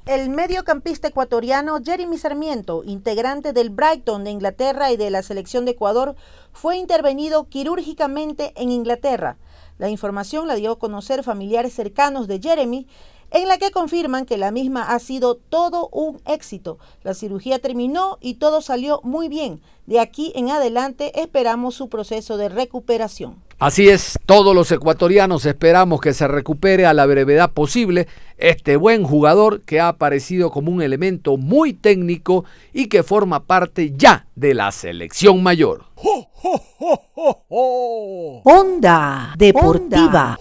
El 0.06 0.30
mediocampista 0.30 1.08
ecuatoriano 1.08 1.80
Jeremy 1.84 2.16
Sarmiento, 2.16 2.82
integrante 2.82 3.52
del 3.52 3.68
Brighton 3.68 4.24
de 4.24 4.30
Inglaterra 4.30 4.90
y 4.90 4.96
de 4.96 5.10
la 5.10 5.22
selección 5.22 5.66
de 5.66 5.72
Ecuador, 5.72 6.14
fue 6.52 6.78
intervenido 6.78 7.50
quirúrgicamente 7.50 8.54
en 8.56 8.70
Inglaterra. 8.70 9.36
La 9.76 9.90
información 9.90 10.48
la 10.48 10.54
dio 10.54 10.72
a 10.72 10.78
conocer 10.78 11.22
familiares 11.22 11.74
cercanos 11.74 12.26
de 12.26 12.40
Jeremy, 12.40 12.86
en 13.34 13.48
la 13.48 13.58
que 13.58 13.72
confirman 13.72 14.26
que 14.26 14.38
la 14.38 14.52
misma 14.52 14.94
ha 14.94 14.98
sido 15.00 15.34
todo 15.34 15.88
un 15.88 16.20
éxito. 16.24 16.78
La 17.02 17.14
cirugía 17.14 17.58
terminó 17.58 18.16
y 18.20 18.34
todo 18.34 18.62
salió 18.62 19.00
muy 19.02 19.28
bien. 19.28 19.60
De 19.86 19.98
aquí 19.98 20.32
en 20.36 20.50
adelante 20.50 21.20
esperamos 21.20 21.74
su 21.74 21.88
proceso 21.88 22.36
de 22.36 22.48
recuperación. 22.48 23.42
Así 23.58 23.88
es, 23.88 24.18
todos 24.26 24.54
los 24.54 24.70
ecuatorianos 24.70 25.46
esperamos 25.46 26.00
que 26.00 26.12
se 26.12 26.28
recupere 26.28 26.86
a 26.86 26.94
la 26.94 27.06
brevedad 27.06 27.50
posible 27.50 28.06
este 28.38 28.76
buen 28.76 29.04
jugador 29.04 29.62
que 29.62 29.80
ha 29.80 29.88
aparecido 29.88 30.50
como 30.50 30.70
un 30.70 30.82
elemento 30.82 31.36
muy 31.36 31.72
técnico 31.72 32.44
y 32.72 32.86
que 32.86 33.02
forma 33.02 33.44
parte 33.44 33.92
ya 33.96 34.26
de 34.36 34.54
la 34.54 34.70
selección 34.70 35.42
mayor. 35.42 35.84
Onda 38.44 39.34
Deportiva. 39.38 40.38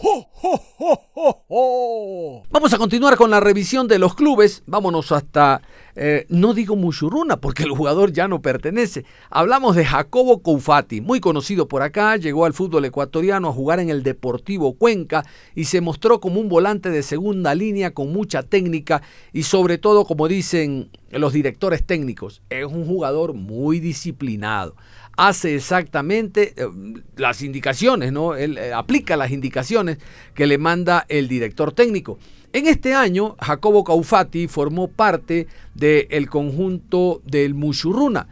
Vamos 2.51 2.73
a 2.73 2.77
continuar 2.77 3.15
con 3.15 3.29
la 3.31 3.39
revisión 3.39 3.87
de 3.87 3.97
los 3.97 4.13
clubes. 4.13 4.63
Vámonos 4.65 5.13
hasta, 5.13 5.61
eh, 5.95 6.25
no 6.27 6.53
digo 6.53 6.75
Mushuruna, 6.75 7.37
porque 7.37 7.63
el 7.63 7.71
jugador 7.71 8.11
ya 8.11 8.27
no 8.27 8.41
pertenece. 8.41 9.05
Hablamos 9.29 9.77
de 9.77 9.85
Jacobo 9.85 10.41
Coufati, 10.41 10.99
muy 10.99 11.21
conocido 11.21 11.69
por 11.69 11.81
acá, 11.81 12.17
llegó 12.17 12.43
al 12.45 12.53
fútbol 12.53 12.83
ecuatoriano 12.83 13.47
a 13.47 13.53
jugar 13.53 13.79
en 13.79 13.89
el 13.89 14.03
Deportivo 14.03 14.73
Cuenca 14.73 15.23
y 15.55 15.65
se 15.65 15.79
mostró 15.79 16.19
como 16.19 16.41
un 16.41 16.49
volante 16.49 16.89
de 16.89 17.03
segunda 17.03 17.55
línea 17.55 17.93
con 17.93 18.11
mucha 18.11 18.43
técnica 18.43 19.01
y 19.31 19.43
sobre 19.43 19.77
todo, 19.77 20.03
como 20.03 20.27
dicen 20.27 20.89
los 21.09 21.31
directores 21.31 21.85
técnicos, 21.85 22.41
es 22.49 22.65
un 22.65 22.85
jugador 22.85 23.33
muy 23.33 23.79
disciplinado 23.79 24.75
hace 25.17 25.55
exactamente 25.55 26.53
eh, 26.57 26.67
las 27.15 27.41
indicaciones, 27.41 28.11
¿no? 28.11 28.35
Él 28.35 28.57
eh, 28.57 28.73
aplica 28.73 29.17
las 29.17 29.31
indicaciones 29.31 29.97
que 30.33 30.47
le 30.47 30.57
manda 30.57 31.05
el 31.09 31.27
director 31.27 31.71
técnico. 31.71 32.19
En 32.51 32.67
este 32.67 32.93
año, 32.93 33.35
Jacobo 33.39 33.83
Caufati 33.83 34.47
formó 34.47 34.87
parte 34.87 35.47
del 35.73 36.29
conjunto 36.29 37.21
del 37.25 37.55
Mushuruna 37.55 38.27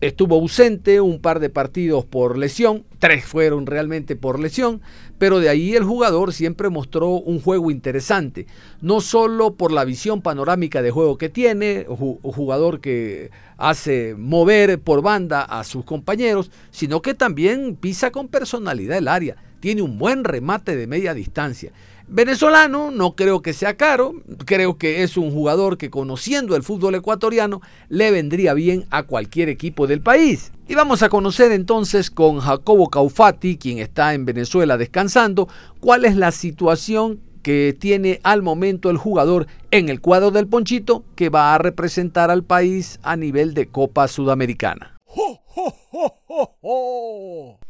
estuvo 0.00 0.36
ausente 0.36 1.00
un 1.00 1.20
par 1.20 1.40
de 1.40 1.50
partidos 1.50 2.04
por 2.04 2.36
lesión, 2.36 2.84
tres 2.98 3.24
fueron 3.24 3.66
realmente 3.66 4.16
por 4.16 4.40
lesión, 4.40 4.80
pero 5.18 5.40
de 5.40 5.48
ahí 5.48 5.74
el 5.74 5.84
jugador 5.84 6.32
siempre 6.32 6.68
mostró 6.68 7.10
un 7.10 7.40
juego 7.40 7.70
interesante, 7.70 8.46
no 8.80 9.00
solo 9.00 9.54
por 9.54 9.72
la 9.72 9.84
visión 9.84 10.22
panorámica 10.22 10.82
de 10.82 10.90
juego 10.90 11.18
que 11.18 11.28
tiene, 11.28 11.86
jugador 11.88 12.80
que 12.80 13.30
hace 13.56 14.14
mover 14.16 14.80
por 14.80 15.02
banda 15.02 15.42
a 15.42 15.64
sus 15.64 15.84
compañeros, 15.84 16.50
sino 16.70 17.02
que 17.02 17.14
también 17.14 17.76
pisa 17.76 18.10
con 18.10 18.28
personalidad 18.28 18.98
el 18.98 19.08
área, 19.08 19.36
tiene 19.60 19.82
un 19.82 19.98
buen 19.98 20.24
remate 20.24 20.76
de 20.76 20.86
media 20.86 21.14
distancia 21.14 21.72
venezolano, 22.08 22.90
no 22.90 23.14
creo 23.14 23.42
que 23.42 23.52
sea 23.52 23.76
caro, 23.76 24.14
creo 24.44 24.78
que 24.78 25.02
es 25.02 25.16
un 25.16 25.30
jugador 25.30 25.78
que 25.78 25.90
conociendo 25.90 26.56
el 26.56 26.62
fútbol 26.62 26.94
ecuatoriano 26.94 27.60
le 27.88 28.10
vendría 28.10 28.54
bien 28.54 28.86
a 28.90 29.02
cualquier 29.02 29.48
equipo 29.48 29.86
del 29.86 30.00
país. 30.00 30.52
Y 30.66 30.74
vamos 30.74 31.02
a 31.02 31.08
conocer 31.08 31.52
entonces 31.52 32.10
con 32.10 32.40
Jacobo 32.40 32.90
Caufati, 32.90 33.56
quien 33.56 33.78
está 33.78 34.14
en 34.14 34.24
Venezuela 34.24 34.76
descansando, 34.76 35.48
cuál 35.80 36.04
es 36.04 36.16
la 36.16 36.32
situación 36.32 37.20
que 37.42 37.76
tiene 37.78 38.20
al 38.24 38.42
momento 38.42 38.90
el 38.90 38.96
jugador 38.96 39.46
en 39.70 39.88
el 39.88 40.00
cuadro 40.00 40.30
del 40.30 40.46
Ponchito 40.46 41.04
que 41.14 41.30
va 41.30 41.54
a 41.54 41.58
representar 41.58 42.30
al 42.30 42.44
país 42.44 42.98
a 43.02 43.16
nivel 43.16 43.54
de 43.54 43.68
Copa 43.68 44.08
Sudamericana. 44.08 44.96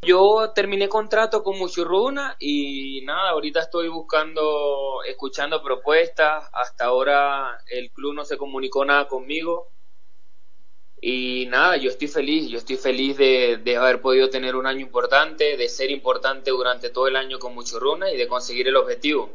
Yo 0.03 0.53
terminé 0.55 0.89
contrato 0.89 1.43
con 1.43 1.59
Muchurruna 1.59 2.37
y 2.39 3.03
nada, 3.03 3.31
ahorita 3.31 3.61
estoy 3.61 3.89
buscando, 3.89 5.03
escuchando 5.07 5.63
propuestas. 5.63 6.45
Hasta 6.53 6.87
ahora 6.87 7.59
el 7.69 7.91
club 7.91 8.15
no 8.15 8.25
se 8.25 8.37
comunicó 8.37 8.85
nada 8.85 9.09
conmigo. 9.09 9.69
Y 11.01 11.47
nada, 11.47 11.77
yo 11.77 11.91
estoy 11.91 12.09
feliz, 12.09 12.49
yo 12.49 12.59
estoy 12.59 12.77
feliz 12.77 13.17
de, 13.17 13.77
haber 13.79 14.01
podido 14.01 14.31
tener 14.31 14.57
un 14.57 14.67
año 14.67 14.81
importante, 14.81 15.57
de 15.57 15.69
ser 15.69 15.91
importante 15.91 16.51
durante 16.51 16.91
todo 16.91 17.07
el 17.07 17.15
año 17.17 17.39
con 17.39 17.55
Muchurruna 17.55 18.11
y 18.11 18.17
de 18.17 18.27
conseguir 18.27 18.67
el 18.67 18.77
objetivo. 18.77 19.31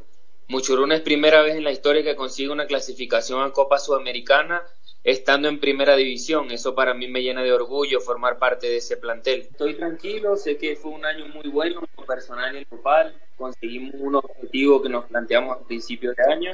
Muchurruna 0.49 0.95
es 0.95 1.01
primera 1.01 1.41
vez 1.41 1.55
en 1.55 1.63
la 1.63 1.71
historia 1.71 2.03
que 2.03 2.17
consigue 2.17 2.49
una 2.49 2.67
clasificación 2.67 3.41
a 3.41 3.51
Copa 3.51 3.79
Sudamericana 3.79 4.61
estando 5.03 5.47
en 5.47 5.59
primera 5.59 5.95
división. 5.95 6.51
Eso 6.51 6.73
para 6.73 6.93
mí 6.93 7.07
me 7.07 7.21
llena 7.21 7.43
de 7.43 7.51
orgullo 7.51 7.99
formar 7.99 8.39
parte 8.39 8.67
de 8.67 8.77
ese 8.77 8.97
plantel. 8.97 9.41
Estoy 9.41 9.75
tranquilo, 9.75 10.35
sé 10.37 10.57
que 10.57 10.75
fue 10.75 10.91
un 10.91 11.05
año 11.05 11.27
muy 11.27 11.49
bueno, 11.49 11.81
personal 12.07 12.55
y 12.55 12.63
grupal. 12.65 13.13
Conseguimos 13.37 13.95
un 13.99 14.15
objetivo 14.15 14.81
que 14.81 14.89
nos 14.89 15.05
planteamos 15.05 15.57
a 15.57 15.65
principios 15.65 16.15
de 16.15 16.33
año. 16.33 16.51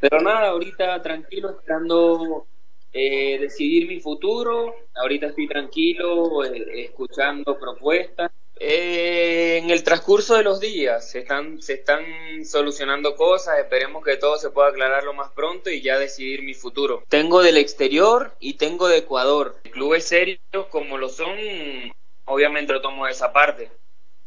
Pero 0.00 0.20
nada, 0.20 0.48
ahorita 0.48 1.00
tranquilo, 1.02 1.50
esperando 1.50 2.46
eh, 2.92 3.38
decidir 3.38 3.88
mi 3.88 4.00
futuro. 4.00 4.74
Ahorita 4.94 5.26
estoy 5.26 5.48
tranquilo, 5.48 6.44
eh, 6.44 6.84
escuchando 6.84 7.58
propuestas 7.58 8.30
eh, 8.56 9.58
en 9.58 9.70
el 9.70 9.82
transcurso 9.82 10.36
de 10.36 10.44
los 10.44 10.60
días 10.60 11.10
se 11.10 11.20
están, 11.20 11.60
se 11.60 11.74
están 11.74 12.44
solucionando 12.44 13.16
cosas, 13.16 13.58
esperemos 13.58 14.04
que 14.04 14.16
todo 14.16 14.36
se 14.36 14.50
pueda 14.50 14.68
aclarar 14.68 15.02
lo 15.02 15.12
más 15.12 15.32
pronto 15.32 15.70
y 15.70 15.82
ya 15.82 15.98
decidir 15.98 16.42
mi 16.42 16.54
futuro. 16.54 17.02
Tengo 17.08 17.42
del 17.42 17.56
exterior 17.56 18.32
y 18.38 18.54
tengo 18.54 18.88
de 18.88 18.98
Ecuador. 18.98 19.56
Clubes 19.72 20.04
serios 20.06 20.38
como 20.70 20.98
lo 20.98 21.08
son, 21.08 21.36
obviamente 22.26 22.72
lo 22.72 22.80
tomo 22.80 23.06
de 23.06 23.12
esa 23.12 23.32
parte. 23.32 23.70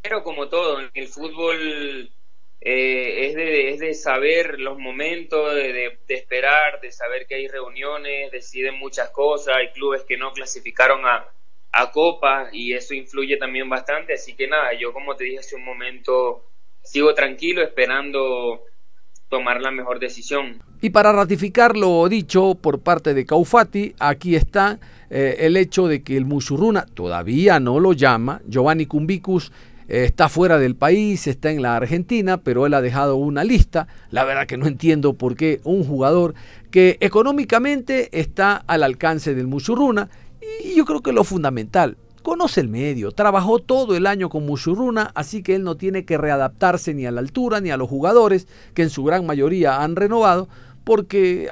Pero 0.02 0.24
como 0.24 0.50
todo, 0.50 0.82
en 0.82 0.92
el 0.94 1.08
fútbol 1.08 2.10
eh, 2.60 3.28
es, 3.28 3.36
de, 3.36 3.70
es 3.74 3.80
de 3.80 3.94
saber 3.94 4.60
los 4.60 4.78
momentos, 4.78 5.56
de, 5.56 5.98
de, 6.06 6.14
esperar, 6.14 6.82
de 6.82 6.92
saber 6.92 7.28
que 7.28 7.36
hay 7.36 7.48
reuniones, 7.48 8.32
deciden 8.32 8.78
muchas 8.78 9.10
cosas, 9.12 9.56
hay 9.56 9.72
clubes 9.72 10.04
que 10.04 10.18
no 10.18 10.34
clasificaron 10.34 11.06
a, 11.06 11.32
a 11.78 11.92
Copa 11.92 12.50
y 12.52 12.74
eso 12.74 12.96
influye 12.96 13.38
también 13.38 13.70
bastante. 13.70 14.14
Así 14.14 14.34
que 14.34 14.48
nada, 14.48 14.70
yo 14.80 14.92
como 14.94 15.16
te 15.16 15.26
dije 15.26 15.40
hace 15.40 15.56
un 15.56 15.64
momento, 15.64 16.44
sigo 16.84 17.14
tranquilo 17.14 17.62
esperando 17.62 18.64
tomar 19.30 19.62
la 19.62 19.72
mejor 19.72 20.00
decisión. 20.00 20.62
Y 20.82 20.90
para 20.90 21.12
ratificar 21.12 21.78
lo 21.78 22.08
dicho 22.10 22.56
por 22.56 22.80
parte 22.80 23.14
de 23.14 23.26
Caufati, 23.26 23.94
aquí 24.00 24.36
está 24.36 24.80
eh, 25.10 25.38
el 25.40 25.56
hecho 25.56 25.88
de 25.88 26.02
que 26.02 26.18
el 26.18 26.26
Musurruna 26.26 26.86
todavía 26.86 27.60
no 27.60 27.80
lo 27.80 27.94
llama, 27.94 28.42
Giovanni 28.48 28.86
Cumbicus 28.86 29.52
eh, 29.88 30.06
está 30.06 30.30
fuera 30.30 30.58
del 30.58 30.76
país, 30.76 31.28
está 31.28 31.52
en 31.52 31.62
la 31.62 31.76
Argentina, 31.76 32.38
pero 32.38 32.66
él 32.66 32.74
ha 32.74 32.82
dejado 32.82 33.18
una 33.18 33.44
lista. 33.44 33.88
La 34.10 34.24
verdad 34.24 34.48
que 34.48 34.58
no 34.58 34.66
entiendo 34.66 35.14
por 35.14 35.36
qué 35.36 35.60
un 35.64 35.84
jugador 35.84 36.34
que 36.72 36.98
económicamente 37.02 38.10
está 38.20 38.64
al 38.68 38.84
alcance 38.84 39.36
del 39.36 39.48
Musurruna 39.48 40.10
y 40.64 40.76
yo 40.76 40.86
creo 40.86 41.02
que 41.02 41.14
lo 41.14 41.24
fundamental, 41.24 41.98
conoce 42.24 42.60
el 42.60 42.68
medio, 42.68 43.12
trabajó 43.12 43.60
todo 43.60 43.96
el 43.96 44.06
año 44.06 44.30
con 44.30 44.46
Mushuruna, 44.46 45.12
así 45.16 45.42
que 45.44 45.56
él 45.56 45.64
no 45.64 45.78
tiene 45.78 46.04
que 46.04 46.18
readaptarse 46.18 46.94
ni 46.94 47.06
a 47.06 47.12
la 47.12 47.22
altura 47.22 47.62
ni 47.62 47.70
a 47.70 47.78
los 47.78 47.90
jugadores, 47.90 48.48
que 48.74 48.84
en 48.84 48.90
su 48.90 49.04
gran 49.04 49.26
mayoría 49.26 49.82
han 49.82 49.96
renovado, 49.96 50.50
porque 50.84 51.50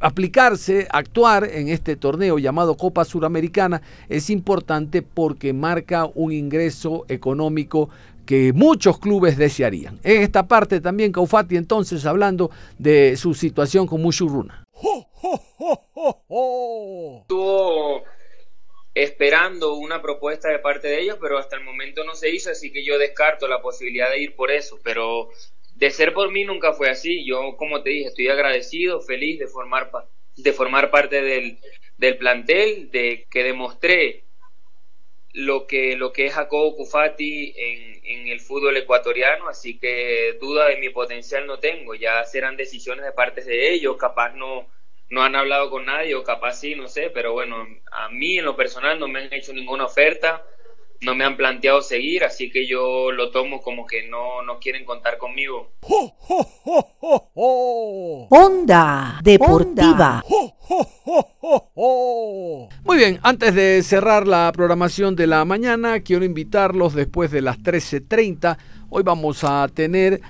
aplicarse, 0.00 0.86
actuar 0.90 1.44
en 1.44 1.68
este 1.68 1.96
torneo 1.96 2.38
llamado 2.38 2.76
Copa 2.76 3.04
Suramericana 3.04 3.82
es 4.08 4.30
importante 4.30 5.02
porque 5.02 5.52
marca 5.52 6.08
un 6.14 6.32
ingreso 6.32 7.04
económico 7.08 7.90
que 8.24 8.52
muchos 8.54 8.98
clubes 8.98 9.36
desearían. 9.36 9.98
En 10.02 10.22
esta 10.22 10.46
parte 10.46 10.80
también 10.80 11.12
Caufati 11.12 11.56
entonces 11.56 12.06
hablando 12.06 12.50
de 12.78 13.16
su 13.16 13.34
situación 13.34 13.86
con 13.86 14.00
Mushuruna. 14.00 14.65
Estuvo 17.20 18.04
esperando 18.94 19.74
una 19.74 20.00
propuesta 20.00 20.48
de 20.48 20.58
parte 20.58 20.88
de 20.88 21.00
ellos, 21.00 21.18
pero 21.20 21.38
hasta 21.38 21.56
el 21.56 21.64
momento 21.64 22.04
no 22.04 22.14
se 22.14 22.30
hizo, 22.30 22.50
así 22.50 22.72
que 22.72 22.84
yo 22.84 22.98
descarto 22.98 23.46
la 23.48 23.60
posibilidad 23.60 24.10
de 24.10 24.20
ir 24.20 24.34
por 24.34 24.50
eso, 24.50 24.78
pero 24.82 25.28
de 25.74 25.90
ser 25.90 26.14
por 26.14 26.30
mí 26.30 26.44
nunca 26.44 26.72
fue 26.72 26.88
así. 26.88 27.24
Yo, 27.26 27.56
como 27.56 27.82
te 27.82 27.90
dije, 27.90 28.08
estoy 28.08 28.28
agradecido, 28.28 29.00
feliz 29.00 29.38
de 29.38 29.46
formar, 29.46 29.90
de 30.36 30.52
formar 30.52 30.90
parte 30.90 31.20
del, 31.22 31.58
del 31.98 32.16
plantel, 32.16 32.90
de 32.90 33.26
que 33.30 33.44
demostré 33.44 34.24
lo 35.32 35.66
que, 35.66 35.96
lo 35.96 36.12
que 36.12 36.26
es 36.26 36.32
Jacobo 36.32 36.76
Cufati 36.76 37.52
en, 37.56 37.95
en 38.06 38.28
el 38.28 38.40
fútbol 38.40 38.76
ecuatoriano, 38.76 39.48
así 39.48 39.78
que 39.78 40.36
duda 40.40 40.68
de 40.68 40.76
mi 40.76 40.90
potencial 40.90 41.46
no 41.46 41.58
tengo, 41.58 41.94
ya 41.94 42.24
serán 42.24 42.56
decisiones 42.56 43.04
de 43.04 43.12
parte 43.12 43.42
de 43.42 43.72
ellos, 43.72 43.96
capaz 43.96 44.32
no, 44.34 44.70
no 45.08 45.22
han 45.22 45.36
hablado 45.36 45.70
con 45.70 45.86
nadie 45.86 46.14
o 46.14 46.24
capaz 46.24 46.54
sí, 46.60 46.74
no 46.74 46.88
sé, 46.88 47.10
pero 47.10 47.32
bueno, 47.32 47.66
a 47.92 48.08
mí 48.08 48.38
en 48.38 48.44
lo 48.44 48.56
personal 48.56 48.98
no 48.98 49.08
me 49.08 49.20
han 49.20 49.32
hecho 49.32 49.52
ninguna 49.52 49.84
oferta, 49.84 50.44
no 51.00 51.14
me 51.14 51.24
han 51.24 51.36
planteado 51.36 51.82
seguir, 51.82 52.24
así 52.24 52.50
que 52.50 52.66
yo 52.66 53.12
lo 53.12 53.30
tomo 53.30 53.60
como 53.60 53.86
que 53.86 54.08
no, 54.08 54.42
no 54.42 54.58
quieren 54.58 54.84
contar 54.84 55.18
conmigo. 55.18 55.72
Onda 58.30 59.20
Deportiva. 59.22 60.24
Muy 62.84 62.96
bien, 62.96 63.20
antes 63.22 63.54
de 63.54 63.82
cerrar 63.82 64.26
la 64.26 64.50
programación 64.52 65.14
de 65.16 65.26
la 65.26 65.44
mañana, 65.44 66.00
quiero 66.00 66.24
invitarlos 66.24 66.94
después 66.94 67.30
de 67.30 67.42
las 67.42 67.58
13.30. 67.58 68.56
Hoy 68.88 69.02
vamos 69.02 69.44
a 69.44 69.68
tener 69.72 70.20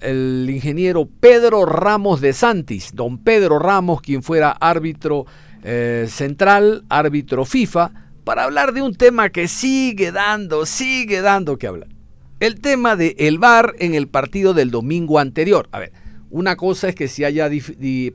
el 0.00 0.48
ingeniero 0.48 1.08
Pedro 1.20 1.64
Ramos 1.64 2.20
de 2.20 2.32
Santis, 2.32 2.94
don 2.94 3.18
Pedro 3.18 3.58
Ramos, 3.58 4.00
quien 4.00 4.22
fuera 4.22 4.50
árbitro 4.50 5.26
eh, 5.62 6.06
central, 6.08 6.84
árbitro 6.88 7.44
FIFA, 7.44 8.03
para 8.24 8.44
hablar 8.44 8.72
de 8.72 8.82
un 8.82 8.94
tema 8.94 9.28
que 9.28 9.48
sigue 9.48 10.10
dando, 10.10 10.66
sigue 10.66 11.20
dando 11.20 11.58
que 11.58 11.66
hablar. 11.66 11.88
El 12.40 12.60
tema 12.60 12.96
de 12.96 13.14
el 13.18 13.38
VAR 13.38 13.74
en 13.78 13.94
el 13.94 14.08
partido 14.08 14.54
del 14.54 14.70
domingo 14.70 15.18
anterior. 15.18 15.68
A 15.70 15.78
ver, 15.78 15.92
Una 16.30 16.56
cosa 16.56 16.88
es 16.88 16.96
que 16.96 17.06
se 17.06 17.24
haya 17.24 17.48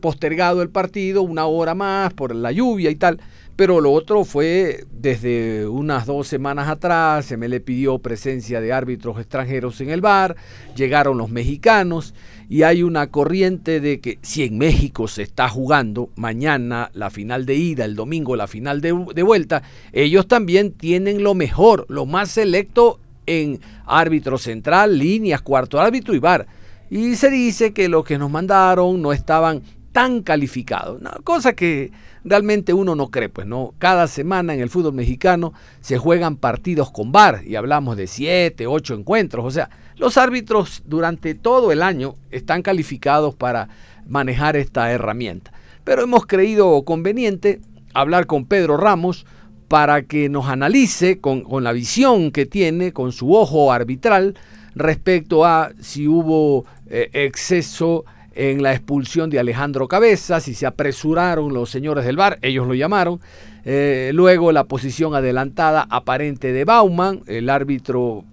postergado 0.01 0.61
el 0.61 0.69
partido 0.69 1.21
una 1.21 1.45
hora 1.45 1.73
más 1.73 2.13
por 2.13 2.35
la 2.35 2.51
lluvia 2.51 2.89
y 2.89 2.95
tal, 2.95 3.21
pero 3.55 3.79
lo 3.79 3.93
otro 3.93 4.25
fue 4.25 4.83
desde 4.91 5.65
unas 5.67 6.05
dos 6.05 6.27
semanas 6.27 6.67
atrás, 6.67 7.25
se 7.25 7.37
me 7.37 7.47
le 7.47 7.61
pidió 7.61 7.99
presencia 7.99 8.59
de 8.59 8.73
árbitros 8.73 9.19
extranjeros 9.19 9.79
en 9.79 9.89
el 9.89 10.01
bar, 10.01 10.35
llegaron 10.75 11.17
los 11.17 11.29
mexicanos 11.29 12.13
y 12.49 12.63
hay 12.63 12.81
una 12.81 13.11
corriente 13.11 13.79
de 13.79 14.01
que 14.01 14.17
si 14.23 14.43
en 14.43 14.57
México 14.57 15.07
se 15.07 15.21
está 15.21 15.47
jugando 15.47 16.09
mañana 16.15 16.89
la 16.93 17.11
final 17.11 17.45
de 17.45 17.55
ida, 17.55 17.85
el 17.85 17.95
domingo 17.95 18.35
la 18.35 18.47
final 18.47 18.81
de, 18.81 19.05
de 19.13 19.23
vuelta, 19.23 19.61
ellos 19.93 20.27
también 20.27 20.73
tienen 20.73 21.23
lo 21.23 21.35
mejor, 21.35 21.85
lo 21.89 22.07
más 22.07 22.31
selecto 22.31 22.99
en 23.27 23.61
árbitro 23.85 24.39
central, 24.39 24.97
líneas, 24.97 25.41
cuarto 25.43 25.79
árbitro 25.79 26.15
y 26.15 26.19
bar. 26.19 26.47
Y 26.89 27.15
se 27.15 27.29
dice 27.29 27.71
que 27.71 27.87
los 27.87 28.03
que 28.03 28.17
nos 28.17 28.31
mandaron 28.31 28.99
no 28.99 29.13
estaban 29.13 29.61
tan 29.91 30.23
calificados, 30.23 31.01
cosa 31.23 31.53
que 31.53 31.91
realmente 32.23 32.73
uno 32.73 32.95
no 32.95 33.09
cree, 33.09 33.29
pues 33.29 33.47
no. 33.47 33.73
Cada 33.77 34.07
semana 34.07 34.53
en 34.53 34.59
el 34.59 34.69
fútbol 34.69 34.93
mexicano 34.93 35.53
se 35.81 35.97
juegan 35.97 36.37
partidos 36.37 36.91
con 36.91 37.11
VAR 37.11 37.41
y 37.45 37.55
hablamos 37.55 37.97
de 37.97 38.07
siete, 38.07 38.67
ocho 38.67 38.93
encuentros. 38.93 39.45
O 39.45 39.51
sea, 39.51 39.69
los 39.99 40.17
árbitros 40.17 40.81
durante 40.85 41.35
todo 41.35 41.71
el 41.71 41.83
año 41.83 42.15
están 42.31 42.61
calificados 42.61 43.35
para 43.35 43.67
manejar 44.07 44.55
esta 44.55 44.91
herramienta. 44.91 45.51
Pero 45.83 46.01
hemos 46.01 46.25
creído 46.25 46.83
conveniente 46.83 47.59
hablar 47.93 48.25
con 48.25 48.45
Pedro 48.45 48.77
Ramos 48.77 49.25
para 49.67 50.03
que 50.03 50.29
nos 50.29 50.47
analice 50.47 51.19
con, 51.19 51.45
la 51.63 51.73
visión 51.73 52.31
que 52.31 52.45
tiene, 52.45 52.93
con 52.93 53.11
su 53.11 53.35
ojo 53.35 53.71
arbitral, 53.71 54.35
respecto 54.73 55.45
a 55.45 55.71
si 55.81 56.07
hubo 56.07 56.65
eh, 56.87 57.09
exceso 57.13 58.05
en 58.33 58.63
la 58.63 58.71
expulsión 58.71 59.29
de 59.29 59.39
Alejandro 59.39 59.89
Cabezas 59.89 60.47
y 60.47 60.53
se 60.53 60.65
apresuraron 60.65 61.53
los 61.53 61.69
señores 61.69 62.05
del 62.05 62.15
bar, 62.15 62.39
ellos 62.41 62.65
lo 62.67 62.73
llamaron. 62.73 63.19
Eh, 63.65 64.11
luego 64.13 64.53
la 64.53 64.63
posición 64.63 65.13
adelantada 65.13 65.85
aparente 65.89 66.53
de 66.53 66.63
Bauman, 66.63 67.21
el 67.27 67.49
árbitro 67.49 68.23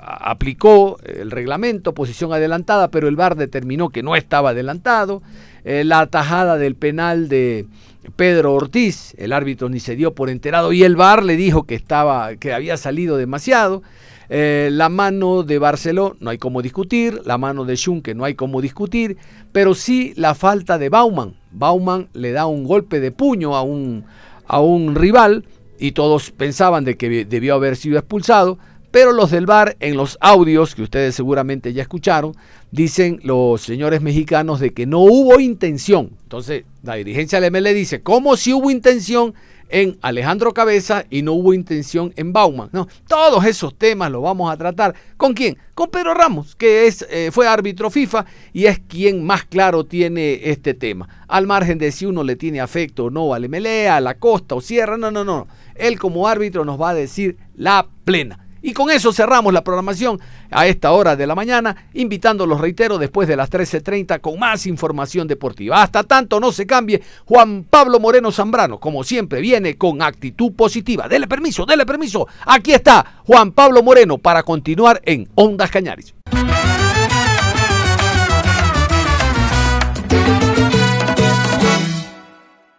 aplicó 0.00 0.98
el 1.04 1.30
reglamento, 1.30 1.94
posición 1.94 2.32
adelantada, 2.32 2.90
pero 2.90 3.08
el 3.08 3.16
VAR 3.16 3.36
determinó 3.36 3.88
que 3.88 4.02
no 4.02 4.16
estaba 4.16 4.50
adelantado. 4.50 5.22
Eh, 5.64 5.84
la 5.84 6.00
atajada 6.00 6.58
del 6.58 6.76
penal 6.76 7.28
de 7.28 7.66
Pedro 8.14 8.54
Ortiz, 8.54 9.14
el 9.18 9.32
árbitro 9.32 9.68
ni 9.68 9.80
se 9.80 9.96
dio 9.96 10.14
por 10.14 10.30
enterado 10.30 10.72
y 10.72 10.84
el 10.84 10.96
VAR 10.96 11.24
le 11.24 11.36
dijo 11.36 11.64
que 11.64 11.74
estaba, 11.74 12.36
que 12.36 12.52
había 12.52 12.76
salido 12.76 13.16
demasiado. 13.16 13.82
Eh, 14.28 14.70
la 14.72 14.88
mano 14.88 15.44
de 15.44 15.58
Barceló 15.58 16.16
no 16.20 16.30
hay 16.30 16.38
como 16.38 16.62
discutir, 16.62 17.20
la 17.24 17.38
mano 17.38 17.64
de 17.64 17.76
Schunke 17.76 18.14
no 18.14 18.24
hay 18.24 18.34
como 18.34 18.60
discutir, 18.60 19.16
pero 19.52 19.74
sí 19.74 20.12
la 20.16 20.34
falta 20.34 20.78
de 20.78 20.88
Bauman. 20.88 21.34
Bauman 21.52 22.08
le 22.12 22.32
da 22.32 22.46
un 22.46 22.64
golpe 22.64 23.00
de 23.00 23.12
puño 23.12 23.56
a 23.56 23.62
un, 23.62 24.04
a 24.46 24.60
un 24.60 24.94
rival 24.94 25.44
y 25.78 25.92
todos 25.92 26.30
pensaban 26.30 26.84
de 26.84 26.96
que 26.96 27.24
debió 27.24 27.54
haber 27.54 27.76
sido 27.76 27.98
expulsado, 27.98 28.58
pero 28.96 29.12
los 29.12 29.30
del 29.30 29.44
VAR 29.44 29.76
en 29.80 29.94
los 29.94 30.16
audios 30.22 30.74
que 30.74 30.80
ustedes 30.80 31.14
seguramente 31.14 31.74
ya 31.74 31.82
escucharon, 31.82 32.34
dicen 32.70 33.20
los 33.24 33.60
señores 33.60 34.00
mexicanos 34.00 34.58
de 34.58 34.72
que 34.72 34.86
no 34.86 35.00
hubo 35.00 35.38
intención. 35.38 36.12
Entonces, 36.22 36.64
la 36.82 36.94
dirigencia 36.94 37.38
del 37.38 37.52
ML 37.52 37.74
dice, 37.74 38.00
¿cómo 38.00 38.38
si 38.38 38.54
hubo 38.54 38.70
intención 38.70 39.34
en 39.68 39.98
Alejandro 40.00 40.54
Cabeza 40.54 41.04
y 41.10 41.20
no 41.20 41.34
hubo 41.34 41.52
intención 41.52 42.14
en 42.16 42.32
Bauman. 42.32 42.70
No, 42.72 42.88
todos 43.06 43.44
esos 43.44 43.76
temas 43.76 44.10
los 44.10 44.22
vamos 44.22 44.50
a 44.50 44.56
tratar. 44.56 44.94
¿Con 45.18 45.34
quién? 45.34 45.58
Con 45.74 45.90
Pedro 45.90 46.14
Ramos, 46.14 46.56
que 46.56 46.86
es, 46.86 47.06
eh, 47.10 47.30
fue 47.32 47.46
árbitro 47.46 47.90
FIFA 47.90 48.24
y 48.54 48.64
es 48.64 48.78
quien 48.78 49.26
más 49.26 49.44
claro 49.44 49.84
tiene 49.84 50.40
este 50.44 50.72
tema. 50.72 51.26
Al 51.28 51.46
margen 51.46 51.76
de 51.76 51.92
si 51.92 52.06
uno 52.06 52.24
le 52.24 52.36
tiene 52.36 52.62
afecto 52.62 53.04
o 53.04 53.10
no 53.10 53.34
al 53.34 53.46
Melea, 53.46 53.96
a 53.96 54.00
la 54.00 54.14
Costa 54.14 54.54
o 54.54 54.62
Sierra, 54.62 54.96
no, 54.96 55.10
no, 55.10 55.22
no. 55.22 55.48
Él 55.74 55.98
como 55.98 56.28
árbitro 56.28 56.64
nos 56.64 56.80
va 56.80 56.90
a 56.90 56.94
decir 56.94 57.36
la 57.56 57.88
plena. 58.04 58.45
Y 58.66 58.72
con 58.72 58.90
eso 58.90 59.12
cerramos 59.12 59.52
la 59.52 59.62
programación 59.62 60.18
a 60.50 60.66
esta 60.66 60.90
hora 60.90 61.14
de 61.14 61.24
la 61.24 61.36
mañana, 61.36 61.86
invitándolos, 61.94 62.60
reitero, 62.60 62.98
después 62.98 63.28
de 63.28 63.36
las 63.36 63.48
13.30 63.48 64.20
con 64.20 64.40
más 64.40 64.66
información 64.66 65.28
deportiva. 65.28 65.84
Hasta 65.84 66.02
tanto 66.02 66.40
no 66.40 66.50
se 66.50 66.66
cambie, 66.66 67.00
Juan 67.26 67.62
Pablo 67.70 68.00
Moreno 68.00 68.32
Zambrano, 68.32 68.80
como 68.80 69.04
siempre, 69.04 69.40
viene 69.40 69.76
con 69.78 70.02
actitud 70.02 70.52
positiva. 70.54 71.06
Dele 71.06 71.28
permiso, 71.28 71.64
dele 71.64 71.86
permiso. 71.86 72.26
Aquí 72.44 72.72
está 72.72 73.20
Juan 73.24 73.52
Pablo 73.52 73.84
Moreno 73.84 74.18
para 74.18 74.42
continuar 74.42 75.00
en 75.04 75.28
Ondas 75.36 75.70
Cañaris. 75.70 76.15